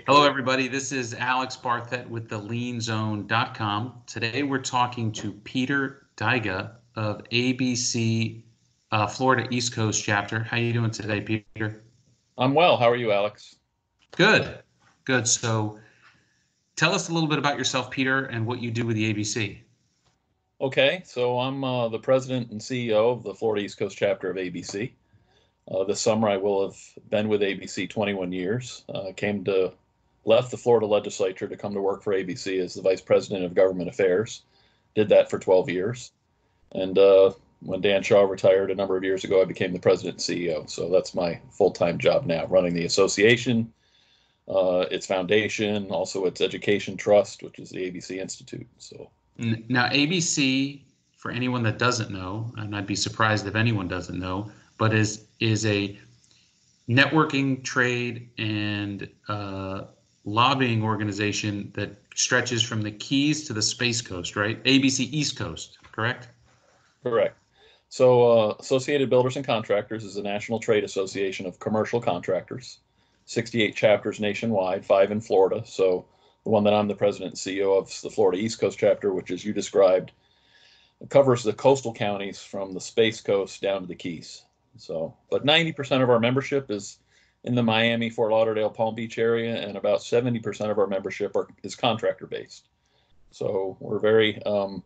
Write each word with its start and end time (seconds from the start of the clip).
Great. 0.00 0.16
Hello, 0.16 0.26
everybody. 0.26 0.66
This 0.66 0.92
is 0.92 1.12
Alex 1.12 1.58
Barthet 1.62 2.08
with 2.08 2.26
the 2.26 2.40
lienzone.com. 2.40 4.02
Today 4.06 4.42
we're 4.42 4.62
talking 4.62 5.12
to 5.12 5.30
Peter 5.30 6.06
Dyga 6.16 6.76
of 6.96 7.22
ABC 7.24 8.42
uh, 8.92 9.06
Florida 9.06 9.46
East 9.50 9.74
Coast 9.74 10.02
chapter. 10.02 10.42
How 10.42 10.56
are 10.56 10.60
you 10.60 10.72
doing 10.72 10.90
today, 10.90 11.20
Peter? 11.20 11.82
I'm 12.38 12.54
well. 12.54 12.78
How 12.78 12.88
are 12.88 12.96
you, 12.96 13.12
Alex? 13.12 13.56
Good. 14.12 14.60
Good. 15.04 15.28
So 15.28 15.78
tell 16.76 16.94
us 16.94 17.10
a 17.10 17.12
little 17.12 17.28
bit 17.28 17.38
about 17.38 17.58
yourself, 17.58 17.90
Peter, 17.90 18.24
and 18.24 18.46
what 18.46 18.62
you 18.62 18.70
do 18.70 18.86
with 18.86 18.96
the 18.96 19.12
ABC. 19.12 19.58
Okay, 20.62 21.02
so 21.04 21.38
I'm 21.38 21.62
uh, 21.62 21.90
the 21.90 21.98
president 21.98 22.50
and 22.52 22.60
CEO 22.60 23.12
of 23.12 23.22
the 23.22 23.34
Florida 23.34 23.66
East 23.66 23.76
Coast 23.76 23.98
chapter 23.98 24.30
of 24.30 24.38
ABC. 24.38 24.92
Uh, 25.70 25.84
this 25.84 26.00
summer, 26.00 26.26
I 26.26 26.38
will 26.38 26.66
have 26.66 26.78
been 27.10 27.28
with 27.28 27.42
ABC 27.42 27.90
21 27.90 28.32
years. 28.32 28.84
Uh, 28.88 29.12
came 29.14 29.44
to 29.44 29.74
left 30.24 30.50
the 30.50 30.56
Florida 30.56 30.86
legislature 30.86 31.48
to 31.48 31.56
come 31.56 31.74
to 31.74 31.80
work 31.80 32.02
for 32.02 32.12
ABC 32.12 32.60
as 32.60 32.74
the 32.74 32.82
vice 32.82 33.00
president 33.00 33.44
of 33.44 33.54
government 33.54 33.88
affairs. 33.88 34.42
Did 34.94 35.08
that 35.10 35.30
for 35.30 35.38
12 35.38 35.70
years, 35.70 36.12
and 36.72 36.98
uh, 36.98 37.32
when 37.60 37.80
Dan 37.80 38.02
Shaw 38.02 38.22
retired 38.22 38.70
a 38.70 38.74
number 38.74 38.96
of 38.96 39.04
years 39.04 39.24
ago, 39.24 39.40
I 39.40 39.44
became 39.44 39.72
the 39.72 39.78
president 39.78 40.26
and 40.26 40.38
CEO. 40.38 40.68
So 40.68 40.88
that's 40.88 41.14
my 41.14 41.40
full-time 41.50 41.98
job 41.98 42.26
now, 42.26 42.46
running 42.46 42.74
the 42.74 42.86
association, 42.86 43.72
uh, 44.48 44.86
its 44.90 45.06
foundation, 45.06 45.90
also 45.90 46.24
its 46.24 46.40
education 46.40 46.96
trust, 46.96 47.42
which 47.42 47.58
is 47.58 47.70
the 47.70 47.90
ABC 47.90 48.18
Institute. 48.18 48.66
So 48.78 49.10
now 49.36 49.88
ABC, 49.88 50.82
for 51.16 51.30
anyone 51.30 51.62
that 51.64 51.78
doesn't 51.78 52.10
know, 52.10 52.52
and 52.56 52.74
I'd 52.74 52.86
be 52.86 52.96
surprised 52.96 53.46
if 53.46 53.54
anyone 53.54 53.88
doesn't 53.88 54.18
know, 54.18 54.50
but 54.78 54.94
is 54.94 55.26
is 55.38 55.66
a 55.66 55.98
networking, 56.88 57.62
trade, 57.62 58.30
and 58.38 59.08
uh, 59.28 59.82
lobbying 60.24 60.82
organization 60.82 61.70
that 61.74 61.90
stretches 62.14 62.62
from 62.62 62.82
the 62.82 62.90
Keys 62.90 63.46
to 63.46 63.52
the 63.52 63.62
Space 63.62 64.02
Coast, 64.02 64.36
right? 64.36 64.62
ABC 64.64 65.08
East 65.10 65.36
Coast, 65.36 65.78
correct? 65.92 66.28
Correct. 67.02 67.36
So, 67.88 68.50
uh, 68.50 68.54
Associated 68.60 69.10
Builders 69.10 69.36
and 69.36 69.44
Contractors 69.44 70.04
is 70.04 70.16
a 70.16 70.22
national 70.22 70.60
trade 70.60 70.84
association 70.84 71.46
of 71.46 71.58
commercial 71.58 72.00
contractors, 72.00 72.78
68 73.24 73.74
chapters 73.74 74.20
nationwide, 74.20 74.84
five 74.84 75.10
in 75.10 75.20
Florida. 75.20 75.62
So, 75.66 76.06
the 76.44 76.50
one 76.50 76.64
that 76.64 76.74
I'm 76.74 76.88
the 76.88 76.94
president 76.94 77.32
and 77.32 77.38
CEO 77.38 77.76
of 77.76 78.00
the 78.02 78.10
Florida 78.10 78.38
East 78.38 78.60
Coast 78.60 78.78
chapter, 78.78 79.12
which, 79.12 79.30
as 79.30 79.44
you 79.44 79.52
described, 79.52 80.12
covers 81.08 81.42
the 81.42 81.52
coastal 81.52 81.92
counties 81.92 82.40
from 82.40 82.72
the 82.72 82.80
Space 82.80 83.20
Coast 83.20 83.60
down 83.60 83.82
to 83.82 83.86
the 83.86 83.94
Keys. 83.94 84.44
So, 84.76 85.16
but 85.30 85.44
90% 85.44 86.02
of 86.02 86.10
our 86.10 86.20
membership 86.20 86.70
is 86.70 86.98
in 87.44 87.54
the 87.54 87.62
Miami, 87.62 88.10
Fort 88.10 88.32
Lauderdale, 88.32 88.70
Palm 88.70 88.94
Beach 88.94 89.18
area, 89.18 89.56
and 89.66 89.76
about 89.76 90.00
70% 90.00 90.70
of 90.70 90.78
our 90.78 90.86
membership 90.86 91.34
are, 91.36 91.48
is 91.62 91.74
contractor 91.74 92.26
based. 92.26 92.68
So, 93.30 93.76
we're 93.80 93.98
very 93.98 94.42
um, 94.42 94.82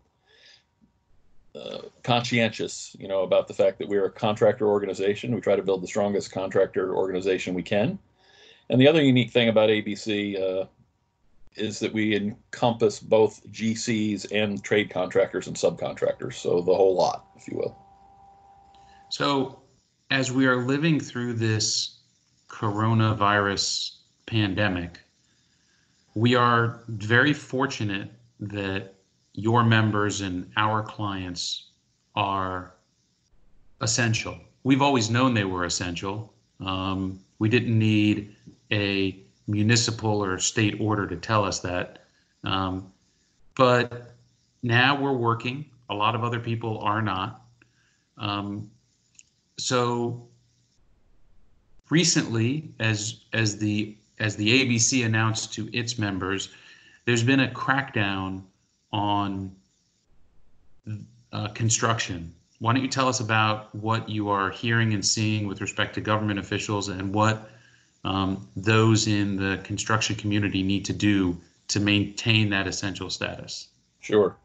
uh, 1.55 1.83
conscientious, 2.03 2.97
you 2.99 3.09
know, 3.09 3.23
about 3.23 3.49
the 3.49 3.55
fact 3.55 3.79
that 3.79 3.89
we're 3.89 4.07
a 4.07 4.11
contractor 4.11 4.69
organization. 4.69 5.35
We 5.35 5.41
try 5.41 5.57
to 5.57 5.63
build 5.63 5.83
the 5.83 5.87
strongest 5.87 6.33
contractor 6.33 6.95
organization 6.95 7.55
we 7.55 7.63
can. 7.63 7.99
And 8.71 8.81
the 8.81 8.89
other 8.89 9.03
unique 9.03 9.31
thing 9.31 9.49
about 9.49 9.69
ABC 9.69 10.41
uh, 10.41 10.67
is 11.57 11.79
that 11.79 11.93
we 11.93 12.17
encompass 12.17 12.99
both 12.99 13.41
GCs 13.53 14.33
and 14.33 14.63
trade 14.65 14.91
contractors 14.91 15.47
and 15.47 15.57
subcontractors, 15.57 16.35
so 16.35 16.61
the 16.61 16.75
whole 16.75 16.95
lot, 16.95 17.27
if 17.37 17.47
you 17.49 17.57
will. 17.57 17.79
So, 19.11 19.61
as 20.11 20.33
we 20.33 20.47
are 20.47 20.57
living 20.57 20.99
through 20.99 21.35
this 21.35 21.94
coronavirus 22.55 23.97
pandemic, 24.27 25.01
we 26.15 26.37
are 26.37 26.85
very 26.87 27.33
fortunate 27.33 28.09
that 28.39 28.95
your 29.33 29.65
members 29.65 30.21
and 30.21 30.49
our 30.57 30.81
clients 30.83 31.71
are 32.15 32.75
essential. 33.81 34.39
We've 34.63 34.83
always 34.83 35.11
known 35.11 35.35
they 35.35 35.45
were 35.45 35.65
essential. 35.65 36.33
Um, 36.61 37.19
we 37.41 37.49
didn't 37.49 37.77
need 37.77 38.37
a 38.71 39.19
municipal 39.49 40.25
or 40.25 40.39
state 40.39 40.77
order 40.81 41.09
to 41.09 41.17
tell 41.17 41.45
us 41.45 41.59
that. 41.61 42.05
Um, 42.45 42.93
but 43.57 44.15
now 44.63 45.01
we're 45.01 45.13
working. 45.13 45.65
A 45.91 45.95
lot 45.95 46.15
of 46.15 46.23
other 46.23 46.39
people 46.39 46.79
are 46.79 47.03
not. 47.03 47.43
Um, 48.17 48.71
so 49.59 50.29
recently, 51.91 52.71
as 52.81 53.25
as 53.33 53.59
the 53.59 53.97
as 54.19 54.37
the 54.37 54.65
ABC 54.65 55.05
announced 55.05 55.55
to 55.55 55.69
its 55.77 55.99
members, 55.99 56.51
there's 57.05 57.25
been 57.25 57.41
a 57.41 57.49
crackdown 57.49 58.43
on 58.93 59.55
uh, 61.33 61.49
construction. 61.49 62.35
Why 62.61 62.73
don't 62.73 62.83
you 62.83 62.89
tell 62.89 63.09
us 63.09 63.21
about 63.21 63.75
what 63.75 64.09
you 64.09 64.29
are 64.29 64.51
hearing 64.51 64.95
and 64.95 65.05
seeing 65.05 65.49
with 65.49 65.61
respect 65.61 65.95
to 65.97 66.01
government 66.01 66.39
officials 66.39 66.89
and 66.89 67.13
what 67.13 67.51
um, 68.05 68.49
those 68.55 69.09
in 69.09 69.37
the 69.37 69.59
construction 69.65 70.15
community 70.17 70.63
need 70.63 70.85
to 70.85 70.93
do 70.93 71.37
to 71.69 71.81
maintain 71.81 72.51
that 72.51 72.67
essential 72.67 73.11
status? 73.11 73.69
Sure. 74.01 74.37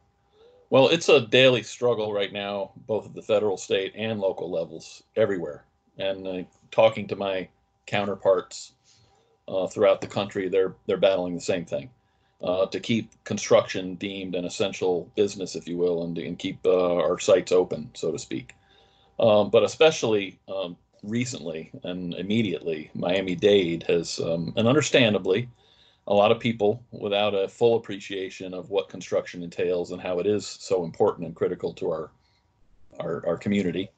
Well, 0.71 0.89
it's 0.89 1.09
a 1.09 1.21
daily 1.21 1.63
struggle 1.63 2.13
right 2.13 2.31
now, 2.31 2.71
both 2.87 3.05
at 3.05 3.13
the 3.13 3.21
federal, 3.21 3.57
state, 3.57 3.93
and 3.95 4.19
local 4.19 4.51
levels, 4.51 5.03
everywhere. 5.15 5.63
And 5.99 6.27
uh, 6.27 6.43
talking 6.71 7.07
to 7.07 7.15
my 7.15 7.47
counterparts 7.85 8.73
uh, 9.47 9.67
throughout 9.67 10.01
the 10.01 10.07
country, 10.07 10.49
they're 10.49 10.75
they're 10.87 10.97
battling 10.97 11.35
the 11.35 11.41
same 11.41 11.65
thing 11.65 11.89
uh, 12.41 12.65
to 12.67 12.79
keep 12.79 13.11
construction 13.23 13.95
deemed 13.95 14.35
an 14.35 14.45
essential 14.45 15.11
business, 15.15 15.55
if 15.55 15.67
you 15.67 15.77
will, 15.77 16.03
and, 16.03 16.17
and 16.17 16.39
keep 16.39 16.59
uh, 16.65 16.95
our 16.95 17.19
sites 17.19 17.51
open, 17.51 17.89
so 17.93 18.11
to 18.11 18.19
speak. 18.19 18.55
Um, 19.19 19.49
but 19.49 19.63
especially 19.63 20.39
um, 20.47 20.77
recently 21.03 21.71
and 21.83 22.13
immediately, 22.13 22.89
Miami 22.93 23.35
Dade 23.35 23.83
has, 23.87 24.19
um, 24.19 24.53
and 24.55 24.67
understandably, 24.67 25.49
a 26.07 26.13
lot 26.13 26.31
of 26.31 26.39
people 26.39 26.81
without 26.91 27.35
a 27.35 27.47
full 27.47 27.75
appreciation 27.75 28.53
of 28.53 28.69
what 28.69 28.89
construction 28.89 29.43
entails 29.43 29.91
and 29.91 30.01
how 30.01 30.19
it 30.19 30.25
is 30.25 30.47
so 30.47 30.83
important 30.83 31.27
and 31.27 31.35
critical 31.35 31.73
to 31.73 31.91
our 31.91 32.11
our, 32.99 33.23
our 33.27 33.37
community 33.37 33.89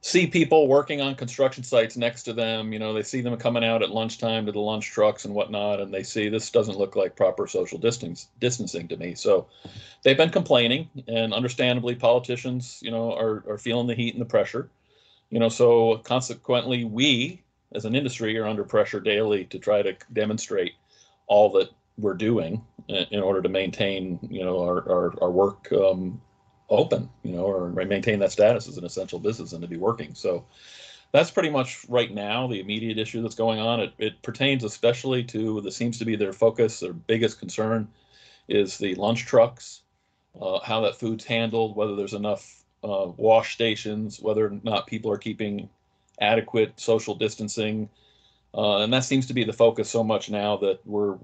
see 0.00 0.26
people 0.26 0.68
working 0.68 1.00
on 1.00 1.14
construction 1.14 1.64
sites 1.64 1.96
next 1.96 2.22
to 2.24 2.32
them. 2.32 2.72
You 2.72 2.78
know, 2.78 2.92
they 2.92 3.02
see 3.02 3.20
them 3.20 3.36
coming 3.36 3.64
out 3.64 3.82
at 3.82 3.90
lunchtime 3.90 4.46
to 4.46 4.52
the 4.52 4.60
lunch 4.60 4.90
trucks 4.90 5.24
and 5.24 5.34
whatnot, 5.34 5.80
and 5.80 5.92
they 5.92 6.02
see 6.02 6.28
this 6.28 6.50
doesn't 6.50 6.78
look 6.78 6.96
like 6.96 7.16
proper 7.16 7.46
social 7.46 7.78
distance 7.78 8.28
distancing 8.40 8.86
to 8.88 8.96
me. 8.96 9.14
So 9.14 9.48
they've 10.02 10.16
been 10.16 10.30
complaining, 10.30 10.88
and 11.08 11.34
understandably, 11.34 11.94
politicians, 11.94 12.78
you 12.82 12.90
know, 12.90 13.12
are 13.14 13.44
are 13.48 13.58
feeling 13.58 13.86
the 13.86 13.94
heat 13.94 14.14
and 14.14 14.20
the 14.20 14.26
pressure. 14.26 14.70
You 15.30 15.40
know, 15.40 15.48
so 15.48 15.98
consequently, 15.98 16.84
we 16.84 17.42
as 17.74 17.84
an 17.84 17.94
industry 17.94 18.38
are 18.38 18.46
under 18.46 18.64
pressure 18.64 19.00
daily 19.00 19.44
to 19.46 19.58
try 19.58 19.82
to 19.82 19.94
demonstrate 20.12 20.72
all 21.26 21.50
that 21.52 21.68
we're 21.98 22.14
doing 22.14 22.64
in 22.88 23.20
order 23.20 23.42
to 23.42 23.48
maintain, 23.48 24.18
you 24.30 24.44
know, 24.44 24.62
our 24.62 24.88
our, 24.88 25.14
our 25.22 25.30
work 25.30 25.70
um, 25.72 26.20
open, 26.70 27.08
you 27.22 27.32
know, 27.32 27.44
or 27.44 27.70
maintain 27.70 28.18
that 28.18 28.32
status 28.32 28.68
as 28.68 28.76
an 28.76 28.84
essential 28.84 29.18
business 29.18 29.52
and 29.52 29.62
to 29.62 29.68
be 29.68 29.76
working. 29.76 30.14
So 30.14 30.44
that's 31.12 31.30
pretty 31.30 31.50
much 31.50 31.86
right 31.88 32.12
now 32.12 32.46
the 32.46 32.60
immediate 32.60 32.98
issue 32.98 33.22
that's 33.22 33.34
going 33.34 33.58
on. 33.58 33.80
It, 33.80 33.92
it 33.98 34.22
pertains 34.22 34.64
especially 34.64 35.24
to 35.24 35.60
the 35.60 35.72
seems 35.72 35.98
to 35.98 36.04
be 36.04 36.16
their 36.16 36.32
focus, 36.32 36.80
their 36.80 36.92
biggest 36.92 37.38
concern 37.38 37.88
is 38.48 38.78
the 38.78 38.94
lunch 38.96 39.24
trucks, 39.24 39.82
uh, 40.40 40.58
how 40.60 40.80
that 40.82 40.96
food's 40.96 41.24
handled, 41.24 41.76
whether 41.76 41.96
there's 41.96 42.14
enough 42.14 42.64
uh, 42.84 43.06
wash 43.16 43.54
stations, 43.54 44.20
whether 44.20 44.46
or 44.46 44.60
not 44.62 44.86
people 44.86 45.10
are 45.10 45.18
keeping 45.18 45.68
adequate 46.20 46.78
social 46.78 47.14
distancing. 47.14 47.88
Uh, 48.54 48.78
and 48.78 48.92
that 48.92 49.04
seems 49.04 49.26
to 49.26 49.34
be 49.34 49.44
the 49.44 49.52
focus 49.52 49.90
so 49.90 50.02
much 50.02 50.30
now 50.30 50.56
that 50.56 50.80
we're 50.84 51.16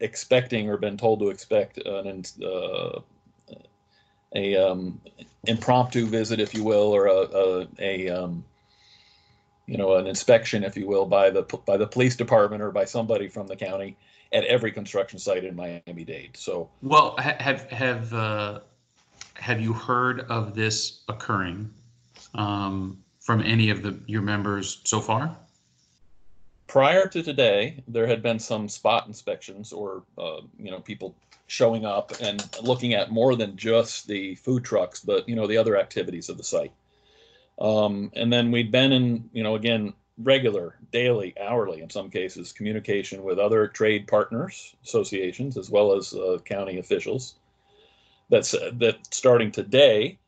expecting 0.00 0.68
or 0.68 0.76
been 0.76 0.96
told 0.96 1.18
to 1.18 1.28
expect 1.28 1.78
an 1.78 2.24
uh, 2.44 3.00
a 4.34 4.56
um, 4.56 5.00
impromptu 5.46 6.06
visit, 6.06 6.40
if 6.40 6.54
you 6.54 6.64
will, 6.64 6.94
or 6.94 7.06
a, 7.06 7.16
a, 7.16 7.68
a 7.78 8.08
um, 8.08 8.44
you 9.66 9.76
know 9.76 9.96
an 9.96 10.06
inspection, 10.06 10.64
if 10.64 10.76
you 10.76 10.86
will, 10.86 11.06
by 11.06 11.30
the 11.30 11.42
by 11.66 11.76
the 11.76 11.86
police 11.86 12.16
department 12.16 12.62
or 12.62 12.70
by 12.70 12.84
somebody 12.84 13.28
from 13.28 13.46
the 13.46 13.56
county 13.56 13.96
at 14.32 14.44
every 14.44 14.70
construction 14.70 15.18
site 15.18 15.44
in 15.44 15.56
Miami 15.56 16.04
Dade. 16.04 16.36
So, 16.36 16.68
well, 16.82 17.16
have 17.18 17.70
have 17.70 18.12
uh, 18.12 18.60
have 19.34 19.60
you 19.60 19.72
heard 19.72 20.20
of 20.22 20.54
this 20.54 21.00
occurring 21.08 21.70
um, 22.34 22.98
from 23.20 23.42
any 23.42 23.70
of 23.70 23.82
the 23.82 23.98
your 24.06 24.22
members 24.22 24.80
so 24.84 25.00
far? 25.00 25.36
Prior 26.68 27.08
to 27.08 27.22
today, 27.22 27.82
there 27.88 28.06
had 28.06 28.22
been 28.22 28.38
some 28.38 28.68
spot 28.68 29.06
inspections, 29.06 29.72
or 29.72 30.02
uh, 30.18 30.42
you 30.58 30.70
know, 30.70 30.80
people 30.80 31.16
showing 31.46 31.86
up 31.86 32.12
and 32.20 32.46
looking 32.62 32.92
at 32.92 33.10
more 33.10 33.34
than 33.36 33.56
just 33.56 34.06
the 34.06 34.34
food 34.34 34.64
trucks, 34.64 35.00
but 35.00 35.26
you 35.26 35.34
know 35.34 35.46
the 35.46 35.56
other 35.56 35.78
activities 35.78 36.28
of 36.28 36.36
the 36.36 36.44
site. 36.44 36.72
Um, 37.58 38.12
and 38.14 38.30
then 38.30 38.52
we'd 38.52 38.70
been 38.70 38.92
in, 38.92 39.30
you 39.32 39.42
know, 39.42 39.54
again 39.54 39.94
regular, 40.18 40.76
daily, 40.92 41.32
hourly, 41.40 41.80
in 41.80 41.88
some 41.88 42.10
cases, 42.10 42.52
communication 42.52 43.22
with 43.22 43.38
other 43.38 43.66
trade 43.66 44.06
partners, 44.06 44.76
associations, 44.84 45.56
as 45.56 45.70
well 45.70 45.94
as 45.94 46.12
uh, 46.12 46.36
county 46.44 46.78
officials. 46.78 47.36
That's 48.28 48.50
that 48.50 48.98
starting 49.10 49.50
today, 49.50 50.18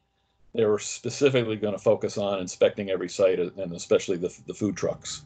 they 0.54 0.64
were 0.64 0.78
specifically 0.78 1.56
going 1.56 1.75
to 1.75 1.78
focus 1.78 2.16
on 2.16 2.40
inspecting 2.40 2.88
every 2.88 3.10
site 3.10 3.38
and 3.38 3.72
especially 3.72 4.16
the, 4.16 4.34
the 4.46 4.54
food 4.54 4.75
trucks. 4.75 5.22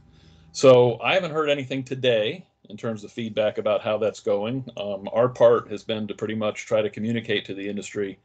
So 0.54 0.98
I 1.02 1.12
haven't 1.12 1.32
heard 1.32 1.50
anything 1.50 1.84
today 1.84 2.46
in 2.70 2.78
terms 2.78 3.04
of 3.04 3.12
feedback 3.12 3.58
about 3.58 3.82
how 3.82 3.98
that's 3.98 4.20
going. 4.20 4.64
Um, 4.78 5.06
our 5.12 5.28
part 5.28 5.70
has 5.70 5.84
been 5.84 6.06
to 6.06 6.14
pretty 6.14 6.34
much 6.34 6.64
try 6.64 6.80
to 6.80 6.88
communicate 6.88 7.44
to 7.44 7.54
the 7.54 7.68
industry 7.68 8.18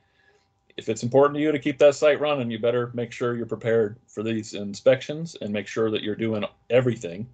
if 0.80 0.88
it's 0.88 1.04
important 1.04 1.36
to 1.36 1.42
you 1.42 1.52
to 1.52 1.60
keep 1.60 1.78
that 1.80 1.94
site 1.94 2.22
running, 2.22 2.50
you 2.50 2.58
better 2.58 2.90
make 2.94 3.12
sure 3.12 3.36
you're 3.36 3.46
prepared 3.46 3.98
for 4.08 4.24
these 4.24 4.54
inspections 4.54 5.36
and 5.42 5.52
make 5.52 5.68
sure 5.68 5.92
that 5.92 6.04
you're 6.04 6.16
doing 6.16 6.46
everything 6.70 7.28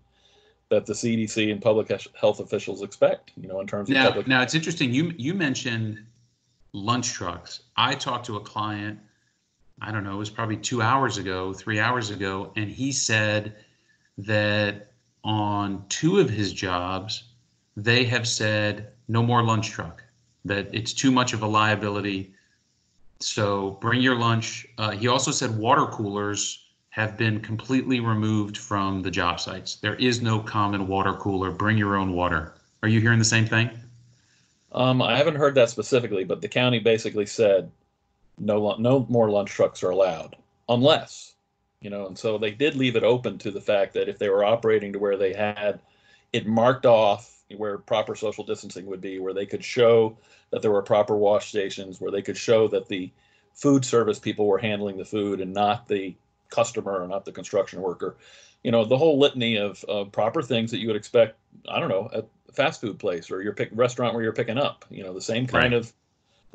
that 0.69 0.87
the 0.87 0.93
CDC 0.93 1.51
and 1.51 1.61
public 1.61 1.91
health 2.19 2.39
officials 2.39 2.81
expect. 2.81 3.31
You 3.37 3.47
know, 3.47 3.61
in 3.61 3.67
terms 3.67 3.87
now, 3.87 4.07
of 4.07 4.13
public. 4.13 4.27
Now 4.27 4.41
it's 4.41 4.55
interesting. 4.55 4.91
You 4.91 5.13
you 5.15 5.35
mentioned 5.35 6.03
lunch 6.73 7.13
trucks. 7.13 7.61
I 7.77 7.93
talked 7.93 8.25
to 8.25 8.37
a 8.37 8.39
client. 8.39 8.99
I 9.79 9.91
don't 9.91 10.03
know. 10.03 10.15
It 10.15 10.17
was 10.17 10.31
probably 10.31 10.57
two 10.57 10.81
hours 10.81 11.19
ago, 11.19 11.53
three 11.53 11.79
hours 11.79 12.09
ago, 12.09 12.51
and 12.55 12.67
he 12.67 12.91
said 12.91 13.55
that 14.17 14.91
on 15.23 15.85
two 15.89 16.19
of 16.19 16.29
his 16.29 16.53
jobs, 16.53 17.23
they 17.75 18.03
have 18.05 18.27
said 18.27 18.91
no 19.07 19.21
more 19.23 19.43
lunch 19.43 19.69
truck. 19.69 20.03
That 20.45 20.69
it's 20.73 20.93
too 20.93 21.11
much 21.11 21.33
of 21.33 21.41
a 21.41 21.47
liability 21.47 22.35
so 23.19 23.71
bring 23.81 24.01
your 24.01 24.15
lunch. 24.15 24.67
Uh, 24.77 24.91
he 24.91 25.07
also 25.07 25.31
said 25.31 25.57
water 25.57 25.85
coolers 25.87 26.65
have 26.89 27.17
been 27.17 27.39
completely 27.41 27.99
removed 27.99 28.57
from 28.57 29.01
the 29.01 29.11
job 29.11 29.39
sites. 29.39 29.75
There 29.75 29.95
is 29.95 30.21
no 30.21 30.39
common 30.39 30.87
water 30.87 31.13
cooler. 31.13 31.51
Bring 31.51 31.77
your 31.77 31.95
own 31.95 32.13
water. 32.13 32.53
Are 32.83 32.89
you 32.89 33.01
hearing 33.01 33.19
the 33.19 33.25
same 33.25 33.45
thing? 33.45 33.69
Um, 34.71 35.01
I 35.01 35.17
haven't 35.17 35.35
heard 35.35 35.55
that 35.55 35.69
specifically, 35.69 36.23
but 36.23 36.41
the 36.41 36.47
county 36.47 36.79
basically 36.79 37.25
said 37.25 37.71
no 38.37 38.75
no 38.77 39.05
more 39.09 39.29
lunch 39.29 39.49
trucks 39.49 39.81
are 39.81 39.91
allowed 39.91 40.35
unless 40.67 41.34
you 41.85 41.91
know 41.91 42.07
and 42.07 42.17
so 42.17 42.39
they 42.39 42.49
did 42.49 42.75
leave 42.75 42.95
it 42.95 43.03
open 43.03 43.37
to 43.37 43.51
the 43.51 43.61
fact 43.61 43.93
that 43.93 44.09
if 44.09 44.17
they 44.17 44.27
were 44.27 44.43
operating 44.43 44.91
to 44.91 44.97
where 44.97 45.17
they 45.17 45.33
had 45.33 45.79
it 46.33 46.47
marked 46.47 46.87
off 46.87 47.43
where 47.55 47.77
proper 47.77 48.15
social 48.15 48.43
distancing 48.43 48.87
would 48.87 49.01
be 49.01 49.19
where 49.19 49.35
they 49.35 49.45
could 49.45 49.63
show 49.63 50.17
that 50.49 50.63
there 50.63 50.71
were 50.71 50.81
proper 50.81 51.15
wash 51.15 51.49
stations 51.49 52.01
where 52.01 52.11
they 52.11 52.23
could 52.23 52.35
show 52.35 52.67
that 52.67 52.87
the 52.87 53.11
food 53.53 53.85
service 53.85 54.17
people 54.17 54.47
were 54.47 54.57
handling 54.57 54.97
the 54.97 55.05
food 55.05 55.39
and 55.39 55.53
not 55.53 55.87
the 55.87 56.15
customer 56.49 57.01
or 57.01 57.07
not 57.07 57.23
the 57.23 57.31
construction 57.31 57.81
worker. 57.81 58.17
You 58.63 58.71
know, 58.71 58.83
the 58.83 58.97
whole 58.97 59.19
litany 59.19 59.57
of 59.57 59.85
uh, 59.87 60.05
proper 60.05 60.41
things 60.41 60.71
that 60.71 60.79
you 60.79 60.87
would 60.87 60.95
expect, 60.95 61.37
I 61.69 61.79
don't 61.79 61.89
know, 61.89 62.09
at 62.11 62.27
a 62.49 62.51
fast 62.51 62.81
food 62.81 62.97
place 62.97 63.29
or 63.29 63.43
your 63.43 63.53
pick 63.53 63.69
restaurant 63.73 64.15
where 64.15 64.23
you're 64.23 64.33
picking 64.33 64.57
up, 64.57 64.85
you 64.89 65.03
know, 65.03 65.13
the 65.13 65.21
same 65.21 65.45
kind 65.45 65.73
right. 65.73 65.73
of 65.73 65.93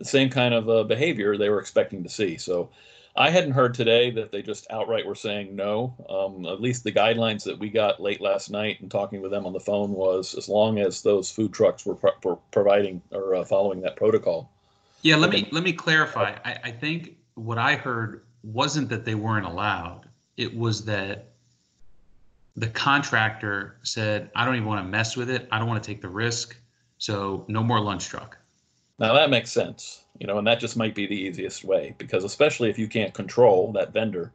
the 0.00 0.05
same 0.06 0.31
kind 0.31 0.52
of 0.55 0.69
uh, 0.69 0.82
behavior 0.82 1.37
they 1.37 1.50
were 1.50 1.61
expecting 1.61 2.02
to 2.02 2.08
see. 2.08 2.38
So 2.38 2.70
I 3.17 3.29
hadn't 3.29 3.52
heard 3.52 3.75
today 3.75 4.11
that 4.12 4.32
they 4.32 4.41
just 4.41 4.67
outright 4.70 5.06
were 5.06 5.14
saying 5.14 5.55
no. 5.55 5.94
Um, 6.08 6.47
at 6.47 6.61
least 6.61 6.85
the 6.85 6.91
guidelines 6.91 7.44
that 7.44 7.58
we 7.58 7.69
got 7.69 8.00
late 8.00 8.20
last 8.20 8.50
night 8.50 8.81
and 8.81 8.91
talking 8.91 9.20
with 9.20 9.31
them 9.31 9.44
on 9.44 9.52
the 9.52 9.61
phone 9.61 9.93
was 9.93 10.35
as 10.35 10.49
long 10.49 10.79
as 10.79 11.02
those 11.02 11.31
food 11.31 11.52
trucks 11.52 11.85
were, 11.85 11.94
pro- 11.94 12.12
were 12.25 12.37
providing 12.50 13.02
or 13.12 13.35
uh, 13.35 13.44
following 13.44 13.82
that 13.82 13.97
protocol. 13.97 14.50
Yeah, 15.02 15.17
let 15.17 15.31
me 15.31 15.49
let 15.50 15.64
me 15.64 15.73
clarify. 15.73 16.35
I, 16.44 16.58
I 16.64 16.70
think 16.70 17.17
what 17.35 17.58
I 17.58 17.76
heard 17.76 18.25
wasn't 18.43 18.88
that 18.91 19.05
they 19.05 19.14
weren't 19.14 19.47
allowed. 19.47 20.08
It 20.37 20.55
was 20.55 20.85
that 20.87 21.32
the 22.56 22.69
contractor 22.69 23.76
said, 23.82 24.31
"I 24.35 24.44
don't 24.44 24.56
even 24.56 24.69
want 24.69 24.85
to 24.85 24.88
mess 24.88 25.17
with 25.17 25.31
it. 25.31 25.49
I 25.50 25.58
don't 25.58 25.69
want 25.69 25.82
to 25.82 25.87
take 25.87 26.02
the 26.02 26.08
risk. 26.08 26.56
So 26.99 27.44
no 27.49 27.62
more 27.62 27.81
lunch 27.81 28.08
truck." 28.08 28.40
Now 29.00 29.14
that 29.14 29.31
makes 29.31 29.50
sense 29.50 30.05
you 30.20 30.26
know, 30.26 30.38
and 30.38 30.47
that 30.47 30.61
just 30.61 30.76
might 30.76 30.94
be 30.94 31.06
the 31.06 31.14
easiest 31.14 31.64
way 31.64 31.94
because 31.99 32.25
especially 32.25 32.69
if 32.69 32.79
you 32.79 32.87
can't 32.87 33.14
control 33.14 33.73
that 33.73 33.93
vendor, 33.93 34.32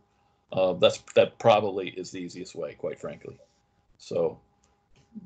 uh, 0.51 0.73
that's 0.73 0.97
that 1.13 1.37
probably 1.37 1.89
is 1.89 2.11
the 2.11 2.17
easiest 2.17 2.55
way, 2.55 2.73
quite 2.73 2.99
frankly. 2.99 3.37
So 3.99 4.39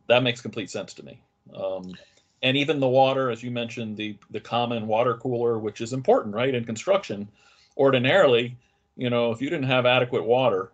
that 0.07 0.21
makes 0.21 0.41
complete 0.41 0.69
sense 0.69 0.93
to 0.95 1.03
me. 1.03 1.21
Um, 1.55 1.93
and 2.43 2.57
even 2.57 2.79
the 2.79 2.87
water, 2.87 3.31
as 3.31 3.41
you 3.41 3.51
mentioned, 3.51 3.95
the 3.95 4.17
the 4.31 4.39
common 4.39 4.85
water 4.85 5.15
cooler, 5.15 5.57
which 5.57 5.79
is 5.79 5.93
important, 5.93 6.35
right, 6.35 6.53
in 6.53 6.65
construction. 6.65 7.29
Ordinarily, 7.77 8.57
you 8.97 9.09
know, 9.09 9.31
if 9.31 9.41
you 9.41 9.49
didn't 9.49 9.67
have 9.67 9.85
adequate 9.85 10.25
water, 10.25 10.71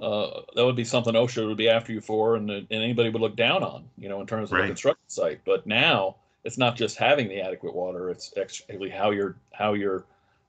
uh, 0.00 0.40
that 0.56 0.64
would 0.64 0.74
be 0.74 0.84
something 0.84 1.14
OSHA 1.14 1.46
would 1.46 1.56
be 1.56 1.68
after 1.68 1.92
you 1.92 2.00
for, 2.00 2.34
and, 2.34 2.50
and 2.50 2.66
anybody 2.68 3.10
would 3.10 3.22
look 3.22 3.36
down 3.36 3.62
on, 3.62 3.84
you 3.96 4.08
know, 4.08 4.20
in 4.20 4.26
terms 4.26 4.50
of 4.50 4.58
right. 4.58 4.64
a 4.64 4.68
construction 4.68 5.04
site. 5.06 5.40
But 5.44 5.68
now 5.68 6.16
it's 6.44 6.58
not 6.58 6.76
just 6.76 6.96
having 6.96 7.28
the 7.28 7.40
adequate 7.40 7.74
water; 7.74 8.10
it's 8.10 8.32
actually 8.40 8.90
how 8.90 9.10
you're 9.10 9.36
how 9.52 9.72
you're 9.72 10.04